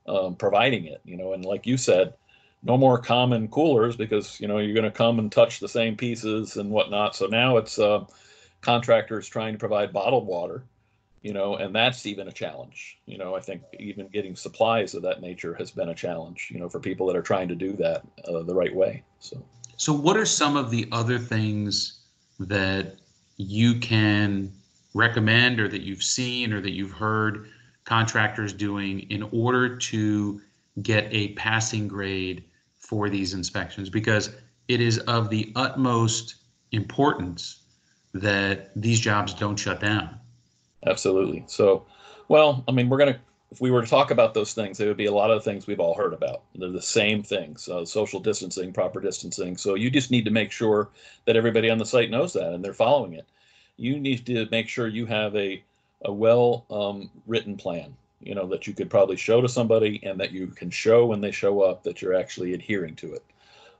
um, 0.06 0.36
providing 0.36 0.86
it. 0.86 1.00
You 1.04 1.16
know, 1.16 1.32
and 1.32 1.44
like 1.44 1.66
you 1.66 1.76
said, 1.76 2.14
no 2.62 2.76
more 2.76 2.98
common 2.98 3.48
coolers 3.48 3.96
because 3.96 4.40
you 4.40 4.48
know 4.48 4.58
you're 4.58 4.74
going 4.74 4.84
to 4.84 4.90
come 4.90 5.18
and 5.18 5.32
touch 5.32 5.60
the 5.60 5.68
same 5.68 5.96
pieces 5.96 6.56
and 6.56 6.70
whatnot. 6.70 7.16
So 7.16 7.26
now 7.26 7.56
it's 7.56 7.78
uh, 7.78 8.04
contractors 8.60 9.28
trying 9.28 9.54
to 9.54 9.58
provide 9.58 9.92
bottled 9.92 10.26
water. 10.26 10.64
You 11.22 11.32
know, 11.32 11.56
and 11.56 11.74
that's 11.74 12.06
even 12.06 12.28
a 12.28 12.32
challenge. 12.32 12.98
You 13.06 13.18
know, 13.18 13.34
I 13.34 13.40
think 13.40 13.62
even 13.80 14.06
getting 14.08 14.36
supplies 14.36 14.94
of 14.94 15.02
that 15.02 15.20
nature 15.20 15.54
has 15.54 15.72
been 15.72 15.88
a 15.88 15.94
challenge. 15.94 16.50
You 16.52 16.60
know, 16.60 16.68
for 16.68 16.78
people 16.78 17.06
that 17.08 17.16
are 17.16 17.22
trying 17.22 17.48
to 17.48 17.56
do 17.56 17.72
that 17.76 18.02
uh, 18.28 18.42
the 18.42 18.54
right 18.54 18.74
way. 18.74 19.02
So. 19.18 19.42
So, 19.78 19.92
what 19.92 20.16
are 20.16 20.26
some 20.26 20.56
of 20.56 20.70
the 20.70 20.88
other 20.92 21.18
things 21.18 22.00
that 22.38 22.96
you 23.36 23.78
can 23.78 24.52
recommend 24.96 25.60
or 25.60 25.68
that 25.68 25.82
you've 25.82 26.02
seen 26.02 26.52
or 26.52 26.60
that 26.60 26.72
you've 26.72 26.90
heard 26.90 27.48
contractors 27.84 28.52
doing 28.52 29.00
in 29.10 29.22
order 29.30 29.76
to 29.76 30.40
get 30.82 31.06
a 31.10 31.28
passing 31.34 31.86
grade 31.86 32.44
for 32.78 33.08
these 33.08 33.34
inspections 33.34 33.90
because 33.90 34.30
it 34.68 34.80
is 34.80 34.98
of 35.00 35.30
the 35.30 35.52
utmost 35.54 36.36
importance 36.72 37.62
that 38.14 38.70
these 38.74 38.98
jobs 38.98 39.34
don't 39.34 39.56
shut 39.56 39.80
down. 39.80 40.18
Absolutely. 40.86 41.44
So, 41.46 41.86
well, 42.28 42.64
I 42.66 42.72
mean, 42.72 42.88
we're 42.88 42.98
going 42.98 43.12
to, 43.12 43.20
if 43.50 43.60
we 43.60 43.70
were 43.70 43.82
to 43.82 43.88
talk 43.88 44.10
about 44.10 44.34
those 44.34 44.54
things, 44.54 44.78
there 44.78 44.88
would 44.88 44.96
be 44.96 45.06
a 45.06 45.12
lot 45.12 45.30
of 45.30 45.44
things 45.44 45.66
we've 45.66 45.80
all 45.80 45.94
heard 45.94 46.12
about. 46.12 46.42
They're 46.54 46.70
the 46.70 46.82
same 46.82 47.22
things 47.22 47.68
uh, 47.68 47.84
social 47.84 48.18
distancing, 48.18 48.72
proper 48.72 49.00
distancing. 49.00 49.56
So, 49.56 49.74
you 49.74 49.90
just 49.90 50.10
need 50.10 50.24
to 50.24 50.30
make 50.30 50.50
sure 50.50 50.90
that 51.26 51.36
everybody 51.36 51.70
on 51.70 51.78
the 51.78 51.86
site 51.86 52.10
knows 52.10 52.32
that 52.32 52.52
and 52.52 52.64
they're 52.64 52.72
following 52.72 53.12
it 53.12 53.26
you 53.76 53.98
need 53.98 54.26
to 54.26 54.46
make 54.50 54.68
sure 54.68 54.86
you 54.86 55.06
have 55.06 55.34
a, 55.36 55.62
a 56.04 56.12
well 56.12 56.64
um, 56.70 57.10
written 57.26 57.56
plan, 57.56 57.94
you 58.20 58.34
know, 58.34 58.46
that 58.46 58.66
you 58.66 58.74
could 58.74 58.90
probably 58.90 59.16
show 59.16 59.40
to 59.40 59.48
somebody 59.48 60.00
and 60.02 60.18
that 60.20 60.32
you 60.32 60.46
can 60.48 60.70
show 60.70 61.06
when 61.06 61.20
they 61.20 61.30
show 61.30 61.62
up 61.62 61.82
that 61.82 62.00
you're 62.00 62.14
actually 62.14 62.54
adhering 62.54 62.94
to 62.96 63.14
it. 63.14 63.24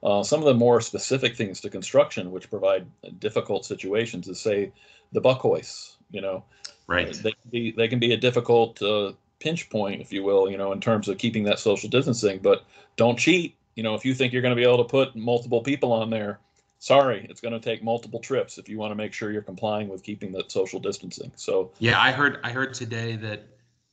Uh, 0.03 0.23
some 0.23 0.41
of 0.41 0.47
the 0.47 0.55
more 0.55 0.81
specific 0.81 1.37
things 1.37 1.61
to 1.61 1.71
construction, 1.71 2.31
which 2.31 2.51
provide 2.51 2.87
difficult 3.19 3.65
situations, 3.65 4.29
is 4.29 4.39
say 4.41 4.71
the 5.13 5.21
buck 5.21 5.41
hoists. 5.41 5.97
You 6.11 6.21
know, 6.21 6.45
right? 6.87 7.13
They 7.13 7.33
can 7.33 7.51
be, 7.51 7.73
they 7.73 7.89
can 7.89 7.99
be 7.99 8.13
a 8.13 8.17
difficult 8.17 8.81
uh, 8.81 9.13
pinch 9.41 9.69
point, 9.71 10.01
if 10.01 10.13
you 10.13 10.23
will, 10.23 10.51
you 10.51 10.57
know, 10.57 10.73
in 10.73 10.81
terms 10.81 11.09
of 11.09 11.19
keeping 11.19 11.45
that 11.45 11.59
social 11.59 11.89
distancing. 11.89 12.39
But 12.39 12.65
don't 12.97 13.19
cheat. 13.19 13.57
You 13.75 13.83
know, 13.83 13.95
if 13.95 14.05
you 14.05 14.15
think 14.15 14.33
you're 14.33 14.43
going 14.43 14.55
to 14.55 14.61
be 14.61 14.67
able 14.67 14.85
to 14.85 14.91
put 14.91 15.17
multiple 15.17 15.63
people 15.63 15.93
on 15.93 16.11
there, 16.11 16.39
sorry, 16.79 17.27
it's 17.29 17.41
going 17.41 17.55
to 17.55 17.61
take 17.61 17.83
multiple 17.83 18.21
trips 18.21 18.59
if 18.59 18.69
you 18.69 18.79
want 18.79 18.91
to 18.91 18.95
make 18.95 19.13
sure 19.13 19.31
you're 19.31 19.43
complying 19.43 19.89
with 19.89 20.03
keeping 20.03 20.33
that 20.33 20.51
social 20.51 20.81
distancing. 20.81 21.33
So 21.37 21.73
yeah, 21.79 22.01
I 22.01 22.13
heard 22.13 22.39
I 22.43 22.51
heard 22.51 22.75
today 22.75 23.17
that 23.17 23.47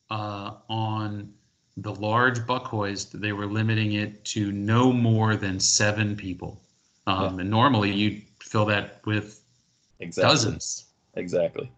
uh, 0.10 0.54
on 0.70 1.34
the 1.78 1.94
large 1.96 2.46
buck 2.46 2.66
hoist 2.66 3.20
they 3.20 3.34
were 3.34 3.48
limiting 3.48 3.94
it 3.94 4.24
to 4.26 4.52
no 4.52 4.94
more 4.94 5.36
than 5.36 5.60
seven 5.60 6.16
people, 6.16 6.62
um, 7.08 7.36
yeah. 7.36 7.42
and 7.42 7.50
normally 7.50 7.92
you 7.92 8.22
fill 8.40 8.66
that 8.66 9.02
with 9.06 9.42
exactly. 10.00 10.32
dozens. 10.32 10.86
Exactly. 11.16 11.72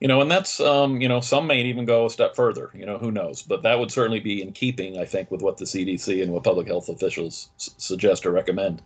You 0.00 0.08
know, 0.08 0.22
and 0.22 0.30
that's 0.30 0.60
um, 0.60 1.00
you 1.00 1.08
know 1.08 1.20
some 1.20 1.46
may 1.46 1.60
even 1.62 1.84
go 1.84 2.06
a 2.06 2.10
step 2.10 2.34
further. 2.34 2.70
You 2.74 2.86
know, 2.86 2.96
who 2.98 3.10
knows? 3.10 3.42
But 3.42 3.62
that 3.62 3.78
would 3.78 3.90
certainly 3.90 4.20
be 4.20 4.40
in 4.40 4.52
keeping, 4.52 4.98
I 4.98 5.04
think, 5.04 5.30
with 5.30 5.42
what 5.42 5.58
the 5.58 5.66
CDC 5.66 6.22
and 6.22 6.32
what 6.32 6.42
public 6.42 6.66
health 6.66 6.88
officials 6.88 7.50
s- 7.58 7.70
suggest 7.76 8.24
or 8.24 8.30
recommend. 8.30 8.80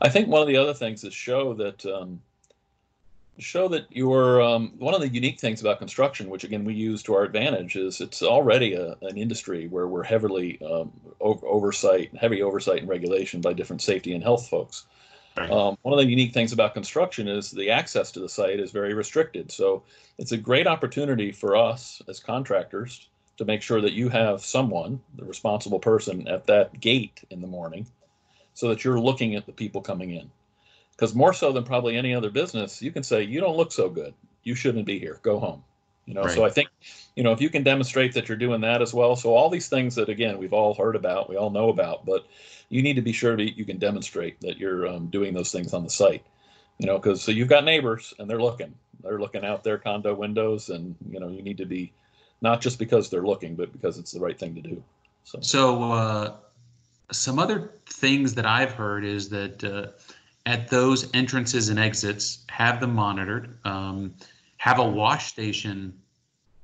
I 0.00 0.08
think 0.08 0.28
one 0.28 0.42
of 0.42 0.48
the 0.48 0.56
other 0.56 0.74
things 0.74 1.04
is 1.04 1.14
show 1.14 1.54
that 1.54 1.84
um, 1.86 2.20
show 3.38 3.68
that 3.68 3.86
you're 3.90 4.42
um, 4.42 4.72
one 4.78 4.94
of 4.94 5.00
the 5.00 5.08
unique 5.08 5.40
things 5.40 5.60
about 5.60 5.78
construction, 5.78 6.30
which 6.30 6.44
again 6.44 6.64
we 6.64 6.74
use 6.74 7.02
to 7.04 7.14
our 7.14 7.22
advantage, 7.22 7.76
is 7.76 8.00
it's 8.00 8.22
already 8.22 8.74
a, 8.74 8.96
an 9.02 9.16
industry 9.16 9.68
where 9.68 9.88
we're 9.88 10.02
heavily 10.02 10.60
um, 10.62 10.92
over, 11.20 11.46
oversight, 11.46 12.14
heavy 12.16 12.42
oversight 12.42 12.80
and 12.80 12.88
regulation 12.88 13.40
by 13.40 13.52
different 13.52 13.82
safety 13.82 14.14
and 14.14 14.22
health 14.22 14.48
folks. 14.48 14.86
Um, 15.38 15.76
one 15.82 15.92
of 15.92 15.98
the 15.98 16.06
unique 16.06 16.32
things 16.32 16.52
about 16.52 16.72
construction 16.72 17.28
is 17.28 17.50
the 17.50 17.70
access 17.70 18.10
to 18.12 18.20
the 18.20 18.28
site 18.28 18.58
is 18.58 18.70
very 18.70 18.94
restricted. 18.94 19.52
So 19.52 19.82
it's 20.16 20.32
a 20.32 20.36
great 20.38 20.66
opportunity 20.66 21.30
for 21.30 21.56
us 21.56 22.00
as 22.08 22.20
contractors 22.20 23.08
to 23.36 23.44
make 23.44 23.60
sure 23.60 23.82
that 23.82 23.92
you 23.92 24.08
have 24.08 24.42
someone, 24.42 24.98
the 25.16 25.26
responsible 25.26 25.78
person, 25.78 26.26
at 26.26 26.46
that 26.46 26.80
gate 26.80 27.22
in 27.28 27.42
the 27.42 27.46
morning 27.46 27.86
so 28.56 28.68
that 28.70 28.84
you're 28.84 28.98
looking 28.98 29.34
at 29.34 29.44
the 29.44 29.52
people 29.52 29.82
coming 29.82 30.12
in. 30.12 30.30
because 30.92 31.14
more 31.14 31.34
so 31.34 31.52
than 31.52 31.62
probably 31.62 31.94
any 31.94 32.14
other 32.14 32.30
business, 32.30 32.80
you 32.80 32.90
can 32.90 33.02
say 33.02 33.22
you 33.22 33.38
don't 33.38 33.56
look 33.56 33.70
so 33.70 33.90
good. 33.90 34.14
You 34.44 34.54
shouldn't 34.54 34.86
be 34.86 34.98
here. 34.98 35.20
Go 35.22 35.38
home. 35.38 35.62
You 36.06 36.14
know, 36.14 36.22
right. 36.22 36.34
so 36.34 36.42
I 36.42 36.48
think, 36.48 36.70
you 37.16 37.22
know, 37.22 37.32
if 37.32 37.40
you 37.42 37.50
can 37.50 37.62
demonstrate 37.62 38.14
that 38.14 38.28
you're 38.28 38.38
doing 38.38 38.62
that 38.62 38.80
as 38.80 38.94
well. 38.94 39.14
So 39.14 39.34
all 39.34 39.50
these 39.50 39.68
things 39.68 39.94
that 39.96 40.08
again 40.08 40.38
we've 40.38 40.54
all 40.54 40.72
heard 40.72 40.96
about, 40.96 41.28
we 41.28 41.36
all 41.36 41.50
know 41.50 41.68
about, 41.68 42.06
but 42.06 42.26
you 42.70 42.82
need 42.82 42.96
to 42.96 43.02
be 43.02 43.12
sure 43.12 43.36
that 43.36 43.58
you 43.58 43.66
can 43.66 43.76
demonstrate 43.76 44.40
that 44.40 44.56
you're 44.56 44.88
um, 44.88 45.08
doing 45.08 45.34
those 45.34 45.52
things 45.52 45.74
on 45.74 45.84
the 45.84 45.90
site. 45.90 46.24
You 46.78 46.86
know, 46.86 46.96
because 46.96 47.22
so 47.22 47.32
you've 47.32 47.48
got 47.48 47.64
neighbors 47.64 48.14
and 48.18 48.28
they're 48.28 48.40
looking, 48.40 48.74
they're 49.02 49.20
looking 49.20 49.44
out 49.44 49.64
their 49.64 49.76
condo 49.76 50.14
windows, 50.14 50.70
and 50.70 50.94
you 51.10 51.20
know 51.20 51.28
you 51.28 51.42
need 51.42 51.58
to 51.58 51.66
be 51.66 51.92
not 52.40 52.62
just 52.62 52.78
because 52.78 53.10
they're 53.10 53.26
looking, 53.26 53.54
but 53.54 53.70
because 53.72 53.98
it's 53.98 54.12
the 54.12 54.20
right 54.20 54.38
thing 54.38 54.54
to 54.54 54.62
do. 54.62 54.82
So, 55.24 55.40
so 55.40 55.92
uh, 55.92 56.32
some 57.12 57.38
other 57.38 57.74
things 57.88 58.34
that 58.34 58.46
I've 58.46 58.72
heard 58.72 59.04
is 59.04 59.28
that 59.30 59.62
uh, 59.64 59.88
at 60.46 60.68
those 60.68 61.12
entrances 61.14 61.68
and 61.68 61.78
exits, 61.78 62.44
have 62.48 62.80
them 62.80 62.94
monitored. 62.94 63.58
Um, 63.64 64.14
have 64.58 64.78
a 64.78 64.88
wash 64.88 65.26
station 65.26 65.92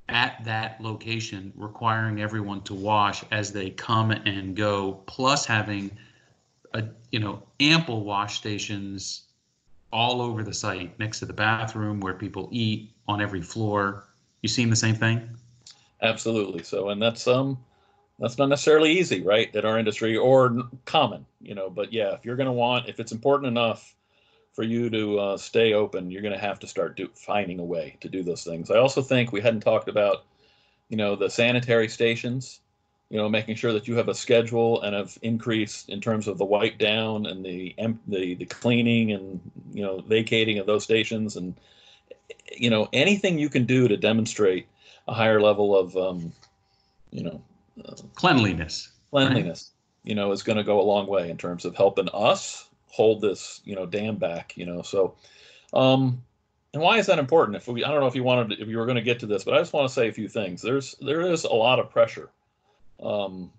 at 0.09 0.43
that 0.43 0.81
location 0.81 1.53
requiring 1.55 2.21
everyone 2.21 2.61
to 2.61 2.73
wash 2.73 3.23
as 3.31 3.51
they 3.51 3.69
come 3.69 4.11
and 4.11 4.55
go 4.55 5.01
plus 5.05 5.45
having 5.45 5.89
a 6.73 6.83
you 7.11 7.19
know 7.19 7.41
ample 7.59 8.03
wash 8.03 8.37
stations 8.37 9.27
all 9.91 10.21
over 10.21 10.43
the 10.43 10.53
site 10.53 10.97
next 10.99 11.19
to 11.19 11.25
the 11.25 11.33
bathroom 11.33 11.99
where 12.01 12.13
people 12.13 12.49
eat 12.51 12.91
on 13.07 13.21
every 13.21 13.41
floor 13.41 14.03
you 14.41 14.49
seeing 14.49 14.69
the 14.69 14.75
same 14.75 14.95
thing 14.95 15.29
absolutely 16.01 16.63
so 16.63 16.89
and 16.89 17.01
that's 17.01 17.25
um 17.27 17.57
that's 18.23 18.37
not 18.37 18.49
necessarily 18.49 18.91
easy 18.91 19.21
right 19.21 19.53
in 19.53 19.65
our 19.65 19.77
industry 19.77 20.17
or 20.17 20.63
common 20.85 21.25
you 21.41 21.53
know 21.53 21.69
but 21.69 21.93
yeah 21.93 22.13
if 22.13 22.25
you're 22.25 22.37
going 22.37 22.47
to 22.47 22.53
want 22.53 22.89
if 22.89 22.99
it's 22.99 23.11
important 23.11 23.47
enough 23.47 23.93
for 24.53 24.63
you 24.63 24.89
to 24.89 25.19
uh, 25.19 25.37
stay 25.37 25.73
open, 25.73 26.11
you're 26.11 26.21
going 26.21 26.33
to 26.33 26.39
have 26.39 26.59
to 26.59 26.67
start 26.67 26.95
do, 26.95 27.09
finding 27.15 27.59
a 27.59 27.63
way 27.63 27.97
to 28.01 28.07
do 28.07 28.23
those 28.23 28.43
things. 28.43 28.69
I 28.69 28.77
also 28.77 29.01
think 29.01 29.31
we 29.31 29.41
hadn't 29.41 29.61
talked 29.61 29.89
about, 29.89 30.25
you 30.89 30.97
know, 30.97 31.15
the 31.15 31.29
sanitary 31.29 31.89
stations. 31.89 32.59
You 33.09 33.19
know, 33.19 33.29
making 33.29 33.57
sure 33.57 33.73
that 33.73 33.87
you 33.87 33.95
have 33.95 34.09
a 34.09 34.15
schedule 34.15 34.81
and 34.81 34.95
have 34.95 35.19
increased 35.21 35.89
in 35.89 36.01
terms 36.01 36.27
of 36.27 36.39
the 36.39 36.45
wipe 36.45 36.79
down 36.79 37.27
and 37.27 37.45
the 37.45 37.75
the 38.07 38.33
the 38.33 38.45
cleaning 38.45 39.11
and 39.11 39.39
you 39.71 39.83
know 39.83 40.01
vacating 40.01 40.57
of 40.57 40.65
those 40.65 40.83
stations 40.83 41.35
and 41.35 41.53
you 42.57 42.71
know 42.71 42.89
anything 42.91 43.37
you 43.37 43.49
can 43.49 43.65
do 43.65 43.87
to 43.87 43.97
demonstrate 43.97 44.65
a 45.07 45.13
higher 45.13 45.39
level 45.39 45.77
of 45.77 45.95
um, 45.95 46.33
you 47.11 47.21
know 47.21 47.39
uh, 47.83 47.95
cleanliness. 48.15 48.89
Cleanliness, 49.11 49.71
right? 49.71 50.09
you 50.09 50.15
know, 50.15 50.31
is 50.31 50.43
going 50.43 50.57
to 50.57 50.63
go 50.63 50.81
a 50.81 50.83
long 50.83 51.07
way 51.07 51.29
in 51.29 51.37
terms 51.37 51.65
of 51.65 51.75
helping 51.75 52.09
us 52.09 52.67
hold 52.93 53.21
this 53.21 53.59
you 53.65 53.75
know 53.75 53.87
dam 53.87 54.17
back 54.17 54.55
you 54.55 54.67
know 54.67 54.83
so 54.83 55.15
um 55.73 56.21
and 56.75 56.83
why 56.83 56.99
is 56.99 57.07
that 57.07 57.17
important 57.17 57.57
if 57.57 57.67
we 57.67 57.83
i 57.83 57.89
don't 57.89 57.99
know 57.99 58.05
if 58.05 58.13
you 58.13 58.23
wanted 58.23 58.55
to, 58.55 58.61
if 58.61 58.69
you 58.69 58.77
were 58.77 58.85
going 58.85 58.95
to 58.95 59.01
get 59.01 59.19
to 59.19 59.25
this 59.25 59.43
but 59.43 59.55
i 59.55 59.57
just 59.57 59.73
want 59.73 59.87
to 59.87 59.93
say 59.93 60.07
a 60.07 60.13
few 60.13 60.29
things 60.29 60.61
there's 60.61 60.93
there 61.01 61.21
is 61.21 61.43
a 61.43 61.53
lot 61.53 61.79
of 61.79 61.89
pressure 61.89 62.29
um 63.01 63.51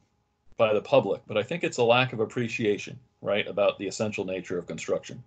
by 0.57 0.73
the 0.73 0.81
public 0.81 1.21
but 1.27 1.37
i 1.37 1.43
think 1.43 1.65
it's 1.65 1.79
a 1.79 1.83
lack 1.83 2.13
of 2.13 2.21
appreciation 2.21 2.97
right 3.23 3.49
about 3.49 3.77
the 3.77 3.89
essential 3.89 4.25
nature 4.25 4.57
of 4.57 4.69
construction 4.69 5.21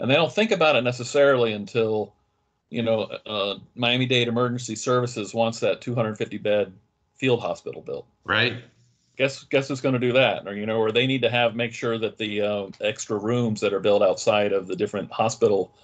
and 0.00 0.10
they 0.10 0.14
don't 0.14 0.32
think 0.32 0.50
about 0.50 0.74
it 0.74 0.82
necessarily 0.82 1.52
until 1.52 2.14
you 2.70 2.82
know 2.82 3.02
uh, 3.26 3.56
miami-dade 3.74 4.28
emergency 4.28 4.74
services 4.74 5.34
wants 5.34 5.60
that 5.60 5.82
250 5.82 6.38
bed 6.38 6.72
field 7.16 7.40
hospital 7.40 7.82
built. 7.82 8.06
Right. 8.24 8.62
Guess 9.16 9.44
guess 9.44 9.68
who's 9.68 9.80
going 9.80 9.94
to 9.94 9.98
do 9.98 10.12
that? 10.12 10.46
Or 10.46 10.54
you 10.54 10.66
know 10.66 10.78
or 10.78 10.92
they 10.92 11.06
need 11.06 11.22
to 11.22 11.30
have 11.30 11.54
make 11.54 11.72
sure 11.72 11.98
that 11.98 12.18
the 12.18 12.42
uh, 12.42 12.66
extra 12.80 13.18
rooms 13.18 13.60
that 13.60 13.72
are 13.72 13.80
built 13.80 14.02
outside 14.02 14.52
of 14.52 14.66
the 14.66 14.76
different 14.76 15.10
hospital 15.10 15.74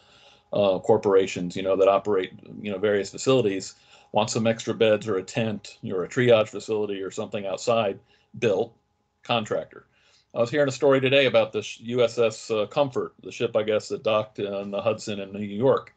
uh, 0.52 0.78
corporations 0.78 1.56
you 1.56 1.62
know 1.62 1.76
that 1.76 1.88
operate 1.88 2.32
you 2.60 2.70
know 2.70 2.78
various 2.78 3.10
facilities 3.10 3.74
want 4.12 4.28
some 4.28 4.46
extra 4.46 4.74
beds 4.74 5.08
or 5.08 5.16
a 5.16 5.22
tent 5.22 5.78
or 5.90 6.04
a 6.04 6.08
triage 6.08 6.48
facility 6.48 7.00
or 7.00 7.10
something 7.10 7.46
outside 7.46 7.98
built 8.38 8.76
contractor. 9.22 9.86
I 10.34 10.40
was 10.40 10.50
hearing 10.50 10.68
a 10.68 10.72
story 10.72 11.00
today 11.00 11.26
about 11.26 11.52
the 11.52 11.60
uss 11.60 12.50
uh, 12.50 12.66
comfort 12.66 13.14
the 13.22 13.32
ship 13.32 13.56
i 13.56 13.62
guess 13.62 13.88
that 13.88 14.02
docked 14.02 14.38
in 14.38 14.70
the 14.70 14.82
hudson 14.82 15.20
in 15.20 15.32
new 15.32 15.40
york. 15.40 15.94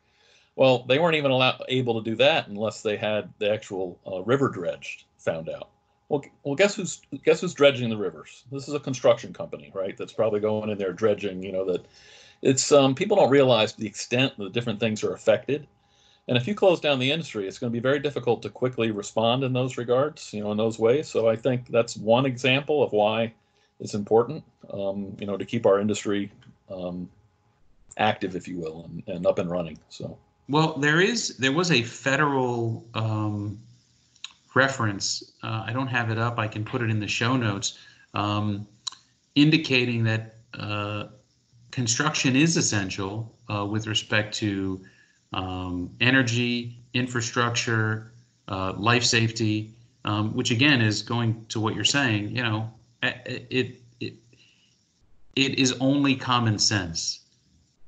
Well 0.56 0.86
they 0.88 1.00
weren't 1.00 1.16
even 1.18 1.32
allowed, 1.32 1.62
able 1.68 2.02
to 2.02 2.10
do 2.10 2.16
that 2.18 2.48
unless 2.48 2.82
they 2.82 2.96
had 2.96 3.34
the 3.40 3.52
actual 3.52 4.00
uh, 4.10 4.24
river 4.24 4.48
dredged 4.48 5.04
found 5.26 5.50
out 5.50 5.70
well, 6.10 6.24
well, 6.44 6.56
guess 6.56 6.76
who's 6.76 7.02
guess 7.24 7.42
who's 7.42 7.54
dredging 7.54 7.90
the 7.90 7.98
rivers? 7.98 8.44
This 8.52 8.68
is 8.68 8.74
a 8.74 8.80
construction 8.80 9.34
company, 9.34 9.72
right? 9.74 9.98
That's 9.98 10.14
probably 10.14 10.40
going 10.40 10.70
in 10.70 10.78
there 10.78 10.94
dredging. 10.94 11.42
You 11.42 11.52
know 11.52 11.66
that 11.66 11.86
it's 12.42 12.72
um, 12.72 12.94
people 12.94 13.18
don't 13.18 13.30
realize 13.30 13.74
the 13.74 13.88
extent 13.88 14.38
that 14.38 14.54
different 14.54 14.80
things 14.80 15.04
are 15.04 15.14
affected. 15.14 15.68
And 16.28 16.38
if 16.38 16.48
you 16.48 16.56
close 16.56 16.80
down 16.80 16.98
the 16.98 17.12
industry, 17.12 17.48
it's 17.48 17.60
going 17.60 17.72
to 17.72 17.76
be 17.76 17.82
very 17.82 18.00
difficult 18.00 18.42
to 18.44 18.50
quickly 18.50 18.90
respond 18.90 19.44
in 19.44 19.54
those 19.54 19.78
regards, 19.78 20.34
you 20.34 20.44
know, 20.44 20.52
in 20.52 20.58
those 20.58 20.80
ways. 20.80 21.08
So 21.08 21.30
I 21.30 21.36
think 21.36 21.68
that's 21.70 21.96
one 21.98 22.26
example 22.26 22.82
of 22.82 22.92
why 22.94 23.32
it's 23.80 23.94
important, 23.94 24.44
um, 24.72 25.16
you 25.20 25.28
know, 25.28 25.38
to 25.38 25.46
keep 25.46 25.68
our 25.68 25.80
industry 25.80 26.32
um, 26.70 27.08
active, 27.98 28.36
if 28.36 28.48
you 28.48 28.58
will, 28.58 28.86
and, 28.86 29.04
and, 29.18 29.28
up 29.28 29.38
and 29.38 29.52
running. 29.52 29.78
So. 29.90 30.18
Well, 30.50 30.74
there 30.78 31.00
is 31.00 31.38
there 31.38 31.52
was 31.52 31.72
a 31.72 31.84
federal 31.84 32.84
um, 32.96 33.60
reference. 34.56 35.34
Uh, 35.44 35.64
I 35.68 35.74
don't 35.74 35.88
have 35.88 36.10
it 36.10 36.18
up. 36.18 36.40
I 36.40 36.48
can 36.48 36.66
put 36.66 36.82
it 36.82 36.90
in 36.90 37.00
the 37.00 37.08
show 37.08 37.36
notes, 37.36 37.78
um, 38.14 38.68
indicating 39.36 40.04
that 40.06 40.38
uh, 40.54 41.06
construction 41.72 42.36
is 42.36 42.58
essential 42.58 43.36
uh, 43.54 43.66
with 43.66 43.86
respect 43.86 44.34
to 44.36 44.82
um, 45.34 45.92
energy, 46.00 46.80
infrastructure, 46.94 48.14
uh, 48.48 48.74
life 48.78 49.04
safety, 49.04 49.72
um, 50.06 50.34
which 50.36 50.52
again 50.52 50.82
is 50.82 51.02
going 51.02 51.46
to 51.50 51.60
what 51.60 51.76
you're 51.76 51.84
saying. 51.84 52.36
You 52.36 52.44
know, 52.44 52.72
it 53.04 53.48
it 53.50 53.82
it 55.36 55.60
is 55.60 55.74
only 55.80 56.16
common 56.16 56.58
sense 56.58 57.26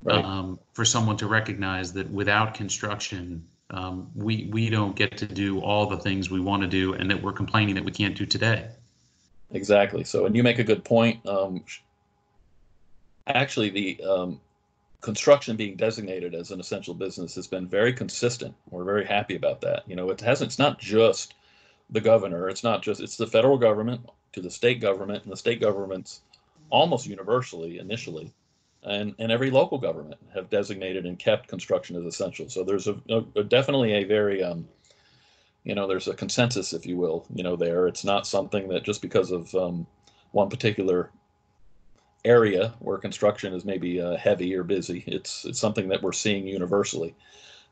right. 0.03 0.23
Um, 0.23 0.59
for 0.73 0.85
someone 0.85 1.17
to 1.17 1.27
recognize 1.27 1.93
that 1.93 2.09
without 2.09 2.53
construction 2.53 3.47
um, 3.69 4.09
we 4.15 4.49
we 4.51 4.69
don't 4.69 4.95
get 4.95 5.17
to 5.17 5.25
do 5.25 5.59
all 5.59 5.85
the 5.85 5.97
things 5.97 6.29
we 6.29 6.39
want 6.39 6.61
to 6.61 6.67
do, 6.67 6.93
and 6.93 7.09
that 7.11 7.21
we're 7.21 7.33
complaining 7.33 7.75
that 7.75 7.83
we 7.83 7.91
can't 7.91 8.15
do 8.15 8.25
today. 8.25 8.69
Exactly. 9.51 10.03
So, 10.03 10.25
and 10.25 10.35
you 10.35 10.43
make 10.43 10.59
a 10.59 10.63
good 10.63 10.83
point. 10.83 11.25
Um, 11.27 11.63
actually, 13.27 13.69
the 13.69 14.01
um, 14.03 14.41
construction 15.01 15.55
being 15.55 15.75
designated 15.75 16.33
as 16.33 16.51
an 16.51 16.59
essential 16.59 16.93
business 16.93 17.35
has 17.35 17.47
been 17.47 17.67
very 17.67 17.93
consistent. 17.93 18.55
We're 18.69 18.83
very 18.83 19.05
happy 19.05 19.35
about 19.35 19.61
that. 19.61 19.83
You 19.87 19.95
know, 19.95 20.09
it 20.09 20.21
hasn't. 20.21 20.49
It's 20.49 20.59
not 20.59 20.79
just 20.79 21.33
the 21.89 22.01
governor. 22.01 22.49
It's 22.49 22.63
not 22.63 22.81
just. 22.81 23.01
It's 23.01 23.17
the 23.17 23.27
federal 23.27 23.57
government 23.57 24.01
to 24.33 24.41
the 24.41 24.51
state 24.51 24.79
government, 24.79 25.23
and 25.23 25.31
the 25.31 25.37
state 25.37 25.59
governments 25.59 26.21
almost 26.69 27.05
universally 27.05 27.79
initially 27.79 28.33
and, 28.83 29.15
and 29.19 29.31
every 29.31 29.51
local 29.51 29.77
government 29.77 30.19
have 30.33 30.49
designated 30.49 31.05
and 31.05 31.19
kept 31.19 31.47
construction 31.47 31.95
as 31.95 32.05
essential. 32.05 32.49
So 32.49 32.63
there's 32.63 32.87
a, 32.87 32.95
a, 33.35 33.43
definitely 33.43 33.93
a 33.93 34.03
very, 34.03 34.43
um, 34.43 34.67
you 35.63 35.75
know, 35.75 35.87
there's 35.87 36.07
a 36.07 36.13
consensus, 36.13 36.73
if 36.73 36.85
you 36.85 36.97
will, 36.97 37.25
you 37.33 37.43
know, 37.43 37.55
there. 37.55 37.87
It's 37.87 38.05
not 38.05 38.27
something 38.27 38.69
that 38.69 38.83
just 38.83 39.01
because 39.01 39.31
of 39.31 39.53
um, 39.55 39.85
one 40.31 40.49
particular 40.49 41.09
area 42.25 42.73
where 42.79 42.97
construction 42.97 43.53
is 43.53 43.65
maybe 43.65 44.01
uh, 44.01 44.17
heavy 44.17 44.53
or 44.55 44.63
busy, 44.63 45.03
it's 45.07 45.45
it's 45.45 45.59
something 45.59 45.87
that 45.89 46.01
we're 46.01 46.11
seeing 46.11 46.47
universally. 46.47 47.15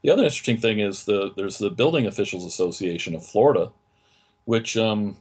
The 0.02 0.12
other 0.12 0.24
interesting 0.24 0.58
thing 0.58 0.80
is 0.80 1.04
the 1.04 1.32
there's 1.36 1.58
the 1.58 1.70
Building 1.70 2.08
Officials 2.08 2.46
Association 2.46 3.16
of 3.16 3.26
Florida, 3.26 3.72
which 4.46 4.78
um, 4.78 5.18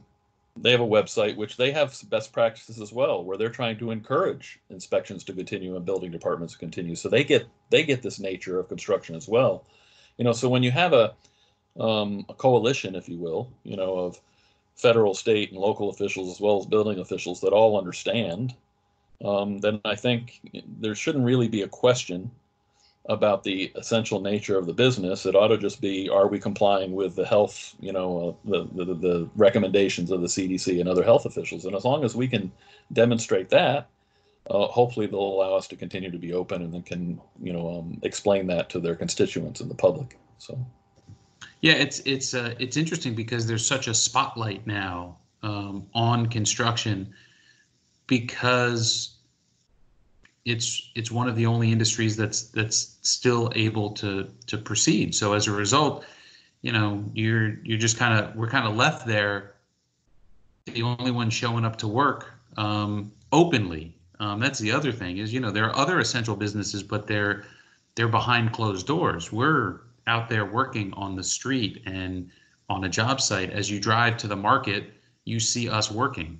they 0.57 0.71
have 0.71 0.81
a 0.81 0.87
website 0.87 1.35
which 1.35 1.57
they 1.57 1.71
have 1.71 1.97
best 2.09 2.31
practices 2.31 2.79
as 2.79 2.93
well 2.93 3.23
where 3.23 3.37
they're 3.37 3.49
trying 3.49 3.77
to 3.77 3.91
encourage 3.91 4.59
inspections 4.69 5.23
to 5.23 5.33
continue 5.33 5.75
and 5.75 5.85
building 5.85 6.11
departments 6.11 6.53
to 6.53 6.59
continue. 6.59 6.95
So 6.95 7.09
they 7.09 7.23
get 7.23 7.47
they 7.69 7.83
get 7.83 8.01
this 8.01 8.19
nature 8.19 8.59
of 8.59 8.69
construction 8.69 9.15
as 9.15 9.27
well. 9.27 9.65
You 10.17 10.23
know 10.23 10.31
so 10.31 10.49
when 10.49 10.63
you 10.63 10.71
have 10.71 10.93
a 10.93 11.13
um, 11.79 12.25
a 12.29 12.33
coalition 12.33 12.95
if 12.95 13.09
you 13.09 13.17
will 13.17 13.51
you 13.63 13.75
know 13.75 13.99
of 13.99 14.21
federal 14.75 15.13
state 15.13 15.51
and 15.51 15.59
local 15.59 15.89
officials 15.89 16.29
as 16.33 16.41
well 16.41 16.59
as 16.59 16.65
building 16.65 16.99
officials 16.99 17.41
that 17.41 17.53
all 17.53 17.77
understand 17.77 18.53
um, 19.23 19.59
then 19.59 19.79
i 19.85 19.95
think 19.95 20.41
there 20.79 20.95
shouldn't 20.95 21.25
really 21.25 21.47
be 21.47 21.61
a 21.63 21.67
question 21.67 22.31
about 23.07 23.43
the 23.43 23.71
essential 23.75 24.19
nature 24.19 24.57
of 24.57 24.65
the 24.65 24.73
business. 24.73 25.25
It 25.25 25.35
ought 25.35 25.49
to 25.49 25.57
just 25.57 25.81
be: 25.81 26.09
Are 26.09 26.27
we 26.27 26.39
complying 26.39 26.93
with 26.93 27.15
the 27.15 27.25
health, 27.25 27.75
you 27.79 27.91
know, 27.91 28.37
uh, 28.47 28.49
the, 28.49 28.85
the, 28.85 28.93
the 28.95 29.29
recommendations 29.35 30.11
of 30.11 30.21
the 30.21 30.27
CDC 30.27 30.79
and 30.79 30.89
other 30.89 31.03
health 31.03 31.25
officials? 31.25 31.65
And 31.65 31.75
as 31.75 31.85
long 31.85 32.03
as 32.03 32.15
we 32.15 32.27
can 32.27 32.51
demonstrate 32.93 33.49
that, 33.49 33.89
uh, 34.49 34.67
hopefully 34.67 35.07
they'll 35.07 35.19
allow 35.19 35.55
us 35.55 35.67
to 35.67 35.75
continue 35.75 36.11
to 36.11 36.17
be 36.17 36.33
open 36.33 36.61
and 36.61 36.73
then 36.73 36.83
can, 36.83 37.19
you 37.41 37.53
know, 37.53 37.79
um, 37.79 37.99
explain 38.03 38.47
that 38.47 38.69
to 38.69 38.79
their 38.79 38.95
constituents 38.95 39.59
and 39.61 39.69
the 39.69 39.75
public. 39.75 40.17
So. 40.37 40.57
Yeah, 41.61 41.73
it's 41.73 41.99
it's 42.05 42.33
uh, 42.33 42.53
it's 42.59 42.77
interesting 42.77 43.15
because 43.15 43.47
there's 43.47 43.65
such 43.65 43.87
a 43.87 43.93
spotlight 43.93 44.67
now 44.67 45.17
um, 45.41 45.87
on 45.93 46.27
construction 46.27 47.13
because 48.07 49.14
it's 50.45 50.91
it's 50.93 51.11
one 51.11 51.27
of 51.27 51.35
the 51.35 51.47
only 51.47 51.71
industries 51.71 52.15
that's 52.15 52.43
that's 52.43 52.97
still 53.01 53.51
able 53.55 53.91
to 53.91 54.29
to 54.47 54.57
proceed. 54.57 55.15
So 55.15 55.33
as 55.33 55.47
a 55.47 55.51
result, 55.51 56.05
you 56.61 56.71
know, 56.71 57.03
you're 57.13 57.57
you're 57.63 57.79
just 57.79 57.97
kind 57.97 58.17
of 58.17 58.35
we're 58.35 58.49
kind 58.49 58.67
of 58.67 58.75
left 58.75 59.07
there, 59.07 59.55
the 60.65 60.83
only 60.83 61.11
one 61.11 61.29
showing 61.29 61.65
up 61.65 61.77
to 61.77 61.87
work 61.87 62.31
um, 62.57 63.11
openly. 63.31 63.95
Um, 64.19 64.39
that's 64.39 64.59
the 64.59 64.71
other 64.71 64.91
thing 64.91 65.17
is 65.17 65.33
you 65.33 65.39
know 65.39 65.51
there 65.51 65.65
are 65.65 65.75
other 65.75 65.99
essential 65.99 66.35
businesses, 66.35 66.83
but 66.83 67.07
they're 67.07 67.43
they're 67.95 68.07
behind 68.07 68.53
closed 68.53 68.85
doors. 68.85 69.31
We're 69.31 69.81
out 70.07 70.29
there 70.29 70.45
working 70.45 70.93
on 70.93 71.15
the 71.15 71.23
street 71.23 71.81
and 71.87 72.29
on 72.69 72.83
a 72.83 72.89
job 72.89 73.19
site. 73.19 73.49
As 73.49 73.69
you 73.71 73.79
drive 73.79 74.17
to 74.17 74.27
the 74.27 74.35
market, 74.35 74.93
you 75.25 75.39
see 75.39 75.69
us 75.69 75.91
working. 75.91 76.39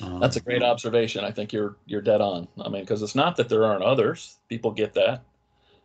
Um, 0.00 0.20
That's 0.20 0.36
a 0.36 0.40
great 0.40 0.62
observation. 0.62 1.24
I 1.24 1.30
think 1.30 1.52
you're 1.52 1.76
you're 1.86 2.00
dead 2.00 2.20
on. 2.20 2.48
I 2.64 2.68
mean, 2.68 2.82
because 2.82 3.02
it's 3.02 3.14
not 3.14 3.36
that 3.36 3.48
there 3.48 3.64
aren't 3.64 3.84
others. 3.84 4.38
People 4.48 4.70
get 4.70 4.94
that. 4.94 5.22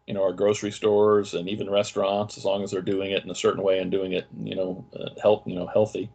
You 0.08 0.16
know, 0.16 0.24
our 0.24 0.34
grocery 0.34 0.72
stores 0.72 1.36
and 1.36 1.48
even 1.48 1.70
restaurants, 1.70 2.38
as 2.38 2.44
long 2.44 2.64
as 2.64 2.72
they're 2.72 2.82
doing 2.82 3.12
it 3.12 3.24
in 3.24 3.30
a 3.30 3.36
certain 3.36 3.62
way 3.62 3.80
and 3.80 3.92
doing 3.92 4.14
it, 4.14 4.26
you 4.44 4.56
know, 4.56 4.84
uh, 5.00 5.10
health, 5.22 5.44
you 5.46 5.54
know, 5.54 5.68
healthy. 5.68 6.10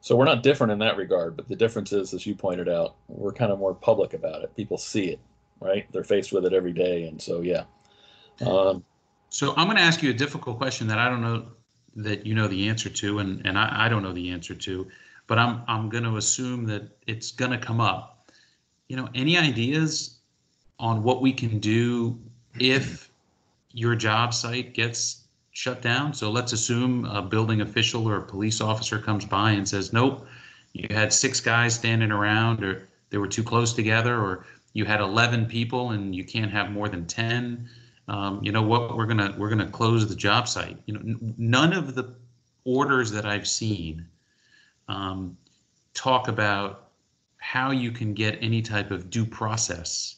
So 0.00 0.16
we're 0.16 0.24
not 0.24 0.42
different 0.42 0.72
in 0.72 0.80
that 0.80 0.96
regard. 0.96 1.36
But 1.36 1.48
the 1.48 1.54
difference 1.54 1.92
is, 1.92 2.12
as 2.12 2.26
you 2.26 2.34
pointed 2.34 2.68
out, 2.68 2.96
we're 3.08 3.32
kind 3.32 3.52
of 3.52 3.58
more 3.58 3.74
public 3.74 4.14
about 4.14 4.42
it. 4.42 4.54
People 4.56 4.76
see 4.76 5.04
it, 5.04 5.20
right? 5.60 5.86
They're 5.92 6.04
faced 6.04 6.32
with 6.32 6.44
it 6.44 6.52
every 6.52 6.72
day, 6.72 7.04
and 7.04 7.22
so 7.22 7.40
yeah. 7.40 7.64
Um, 8.44 8.84
so 9.28 9.54
I'm 9.56 9.66
going 9.66 9.76
to 9.76 9.82
ask 9.82 10.02
you 10.02 10.10
a 10.10 10.14
difficult 10.14 10.58
question 10.58 10.88
that 10.88 10.98
I 10.98 11.08
don't 11.08 11.22
know 11.22 11.46
that 11.96 12.26
you 12.26 12.34
know 12.34 12.48
the 12.48 12.68
answer 12.68 12.90
to, 12.90 13.20
and 13.20 13.46
and 13.46 13.58
I, 13.58 13.86
I 13.86 13.88
don't 13.88 14.02
know 14.02 14.12
the 14.12 14.30
answer 14.30 14.54
to 14.54 14.88
but 15.26 15.38
I'm 15.38 15.62
I'm 15.68 15.88
going 15.88 16.04
to 16.04 16.16
assume 16.16 16.66
that 16.66 16.88
it's 17.06 17.32
going 17.32 17.50
to 17.50 17.58
come 17.58 17.80
up. 17.80 18.30
You 18.88 18.96
know, 18.96 19.08
any 19.14 19.38
ideas 19.38 20.18
on 20.78 21.02
what 21.02 21.22
we 21.22 21.32
can 21.32 21.58
do 21.58 22.18
if 22.58 23.10
your 23.72 23.94
job 23.94 24.34
site 24.34 24.74
gets 24.74 25.24
shut 25.52 25.80
down? 25.80 26.12
So 26.12 26.30
let's 26.30 26.52
assume 26.52 27.04
a 27.06 27.22
building 27.22 27.60
official 27.60 28.06
or 28.08 28.16
a 28.16 28.22
police 28.22 28.60
officer 28.60 28.98
comes 28.98 29.24
by 29.24 29.52
and 29.52 29.68
says, 29.68 29.92
"Nope, 29.92 30.26
you 30.72 30.86
had 30.90 31.12
six 31.12 31.40
guys 31.40 31.74
standing 31.74 32.10
around, 32.10 32.62
or 32.62 32.88
they 33.10 33.18
were 33.18 33.28
too 33.28 33.42
close 33.44 33.72
together, 33.72 34.20
or 34.20 34.46
you 34.74 34.84
had 34.84 35.00
11 35.00 35.46
people 35.46 35.90
and 35.90 36.14
you 36.14 36.24
can't 36.24 36.50
have 36.50 36.70
more 36.70 36.88
than 36.88 37.06
10." 37.06 37.68
Um, 38.08 38.40
you 38.42 38.52
know 38.52 38.62
what? 38.62 38.96
We're 38.96 39.06
gonna 39.06 39.34
we're 39.38 39.48
gonna 39.48 39.70
close 39.70 40.06
the 40.06 40.14
job 40.14 40.46
site. 40.46 40.76
You 40.84 40.94
know, 40.94 41.00
n- 41.00 41.34
none 41.38 41.72
of 41.72 41.94
the 41.94 42.14
orders 42.64 43.10
that 43.12 43.24
I've 43.24 43.48
seen 43.48 44.06
um, 44.88 45.36
talk 45.94 46.28
about 46.28 46.90
how 47.38 47.70
you 47.70 47.90
can 47.90 48.14
get 48.14 48.38
any 48.40 48.62
type 48.62 48.90
of 48.90 49.10
due 49.10 49.26
process 49.26 50.16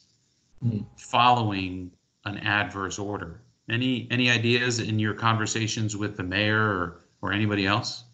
mm. 0.65 0.85
following 0.97 1.91
an 2.25 2.39
adverse 2.39 2.99
order. 2.99 3.41
Any 3.69 4.07
any 4.11 4.31
ideas 4.31 4.79
in 4.79 4.99
your 4.99 5.15
conversations 5.15 5.97
with 5.97 6.17
the 6.17 6.23
mayor 6.23 6.61
or, 6.61 7.01
or 7.21 7.33
anybody 7.33 7.67
else? 7.67 8.05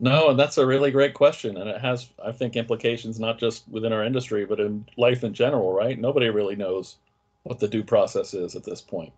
No, 0.00 0.30
and 0.30 0.38
that's 0.38 0.58
a 0.58 0.66
really 0.66 0.90
great 0.90 1.12
question, 1.12 1.58
and 1.58 1.68
it 1.68 1.80
has, 1.80 2.08
I 2.24 2.32
think, 2.32 2.56
implications 2.56 3.20
not 3.20 3.38
just 3.38 3.68
within 3.68 3.92
our 3.92 4.02
industry, 4.02 4.46
but 4.46 4.58
in 4.58 4.86
life 4.96 5.22
in 5.24 5.34
general. 5.34 5.72
Right? 5.72 5.98
Nobody 5.98 6.30
really 6.30 6.56
knows 6.56 6.96
what 7.44 7.60
the 7.60 7.68
due 7.68 7.84
process 7.84 8.34
is 8.34 8.56
at 8.56 8.64
this 8.64 8.80
point, 8.80 9.12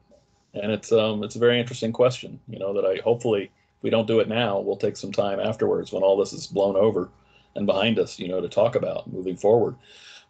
and 0.55 0.71
it's 0.71 0.93
um, 0.93 1.23
it's 1.23 1.37
a 1.37 1.39
very 1.39 1.59
interesting 1.59 1.93
question. 1.93 2.39
You 2.47 2.59
know 2.59 2.75
that 2.75 2.85
I 2.85 3.01
hopefully 3.03 3.51
we 3.83 3.91
don't 3.91 4.07
do 4.07 4.21
it 4.21 4.29
now, 4.29 4.61
we'll 4.61 4.77
take 4.77 4.97
some 4.97 5.13
time 5.13 5.41
afterwards 5.41 5.93
when 5.93 6.03
all 6.03 6.17
this 6.17 6.33
is 6.33 6.47
blown 6.47 6.77
over 6.77 7.11
and 7.55 7.67
behind 7.67 7.99
us, 7.99 8.19
you 8.19 8.29
know, 8.29 8.41
to 8.41 8.49
talk 8.49 8.77
about 8.77 9.13
moving 9.13 9.37
forward. 9.37 9.77